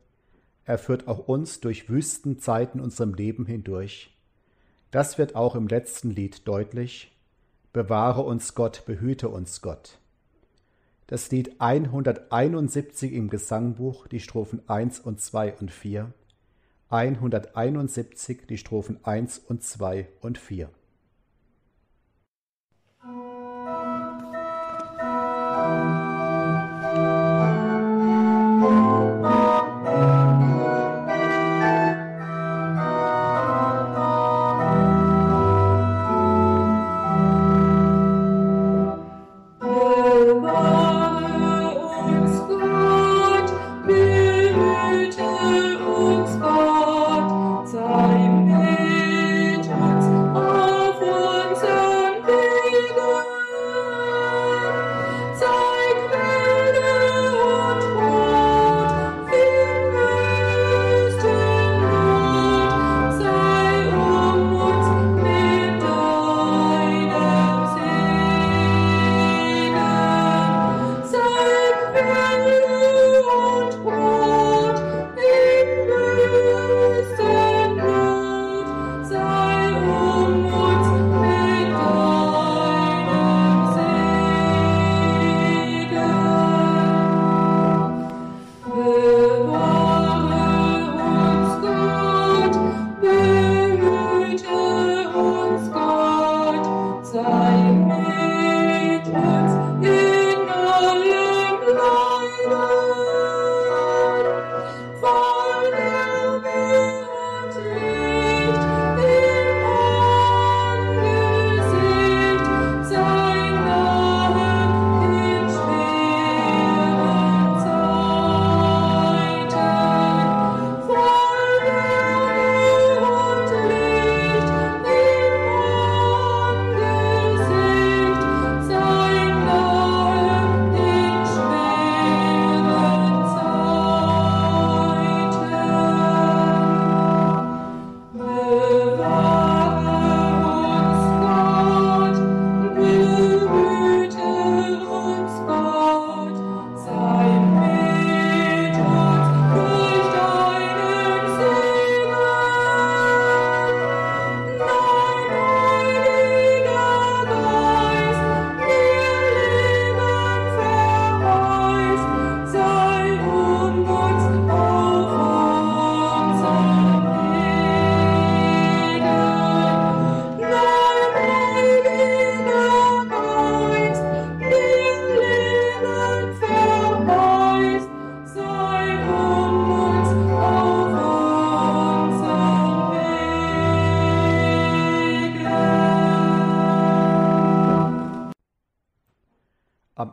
er 0.65 0.79
führt 0.79 1.07
auch 1.07 1.29
uns 1.29 1.61
durch 1.61 1.89
Wüstenzeiten 1.89 2.81
unserem 2.81 3.15
Leben 3.15 3.47
hindurch. 3.47 4.17
Das 4.91 5.17
wird 5.17 5.37
auch 5.37 5.55
im 5.55 5.69
letzten 5.69 6.11
Lied 6.11 6.49
deutlich. 6.49 7.17
Bewahre 7.73 8.23
uns 8.23 8.57
Gott, 8.57 8.85
behüte 8.85 9.29
uns 9.29 9.61
Gott. 9.61 9.99
Das 11.07 11.31
Lied 11.31 11.61
171 11.61 13.13
im 13.13 13.31
Gesangbuch, 13.31 14.09
die 14.09 14.19
Strophen 14.19 14.61
1 14.69 14.99
und 14.99 15.21
2 15.21 15.55
und 15.55 15.71
4. 15.71 16.13
171 16.89 18.47
die 18.49 18.59
Strophen 18.59 18.99
1 19.05 19.39
und 19.39 19.63
2 19.63 20.09
und 20.21 20.39
4. 20.39 20.69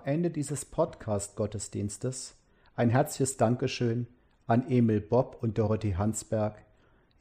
Ende 0.08 0.30
dieses 0.30 0.64
Podcast-Gottesdienstes 0.64 2.38
ein 2.78 2.90
herzliches 2.90 3.36
Dankeschön 3.36 4.08
an 4.46 4.66
Emil 4.70 5.02
Bob 5.02 5.40
und 5.42 5.58
Dorothy 5.58 5.96
Hansberg, 5.98 6.64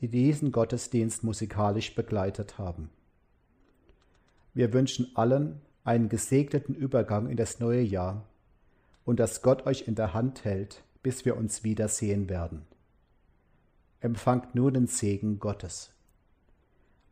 die 0.01 0.07
diesen 0.07 0.53
Gottesdienst 0.53 1.25
musikalisch 1.25 1.97
begleitet 1.97 2.59
haben. 2.59 2.91
Wir 4.55 4.73
wünschen 4.73 5.11
allen 5.17 5.61
einen 5.83 6.09
gesegneten 6.09 6.77
Übergang 6.77 7.29
in 7.29 7.37
das 7.37 7.59
neue 7.59 7.83
Jahr 7.83 8.25
und 9.05 9.19
dass 9.19 9.43
Gott 9.43 9.67
euch 9.67 9.89
in 9.89 9.97
der 9.97 10.15
Hand 10.15 10.45
hält, 10.45 10.85
bis 11.03 11.25
wir 11.25 11.37
uns 11.37 11.65
wiedersehen 11.65 12.29
werden. 12.29 12.67
Empfangt 13.99 14.55
nun 14.55 14.75
den 14.75 14.87
Segen 14.87 15.41
Gottes. 15.41 15.91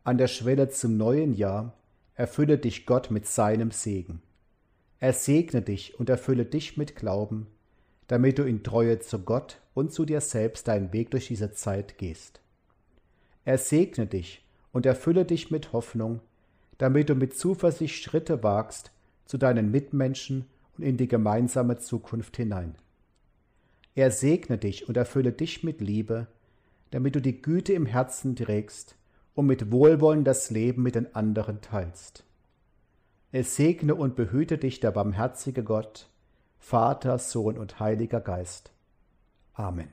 An 0.05 0.17
der 0.17 0.27
Schwelle 0.27 0.69
zum 0.69 0.95
neuen 0.95 1.33
Jahr 1.33 1.73
erfülle 2.13 2.59
dich 2.59 2.85
Gott 2.85 3.11
mit 3.11 3.27
seinem 3.27 3.71
Segen. 3.71 4.21
Er 5.05 5.13
segne 5.13 5.61
dich 5.61 5.99
und 5.99 6.09
erfülle 6.09 6.45
dich 6.45 6.77
mit 6.77 6.95
Glauben, 6.95 7.45
damit 8.07 8.39
du 8.39 8.43
in 8.43 8.63
Treue 8.63 8.97
zu 8.97 9.19
Gott 9.19 9.61
und 9.75 9.93
zu 9.93 10.03
dir 10.03 10.19
selbst 10.19 10.67
deinen 10.67 10.93
Weg 10.93 11.11
durch 11.11 11.27
diese 11.27 11.53
Zeit 11.53 11.99
gehst. 11.99 12.41
Er 13.43 13.59
segne 13.59 14.07
dich 14.07 14.43
und 14.71 14.87
erfülle 14.87 15.23
dich 15.23 15.51
mit 15.51 15.73
Hoffnung, 15.73 16.21
damit 16.79 17.09
du 17.09 17.13
mit 17.13 17.37
Zuversicht 17.37 18.01
Schritte 18.01 18.41
wagst 18.41 18.89
zu 19.27 19.37
deinen 19.37 19.69
Mitmenschen 19.69 20.45
und 20.75 20.83
in 20.83 20.97
die 20.97 21.07
gemeinsame 21.07 21.77
Zukunft 21.77 22.37
hinein. 22.37 22.73
Er 23.93 24.09
segne 24.09 24.57
dich 24.57 24.89
und 24.89 24.97
erfülle 24.97 25.33
dich 25.33 25.63
mit 25.63 25.81
Liebe, 25.81 26.25
damit 26.89 27.13
du 27.13 27.21
die 27.21 27.43
Güte 27.43 27.73
im 27.73 27.85
Herzen 27.85 28.35
trägst 28.35 28.95
und 29.35 29.45
mit 29.45 29.71
Wohlwollen 29.71 30.23
das 30.23 30.49
Leben 30.49 30.81
mit 30.81 30.95
den 30.95 31.13
anderen 31.13 31.61
teilst. 31.61 32.25
Es 33.37 33.57
segne 33.57 33.95
und 33.95 34.15
behüte 34.15 34.57
dich 34.57 34.79
der 34.79 34.91
barmherzige 34.91 35.61
Gott, 35.61 36.07
Vater, 36.57 37.17
Sohn 37.19 37.57
und 37.57 37.81
Heiliger 37.81 38.21
Geist. 38.21 38.71
Amen. 39.51 39.89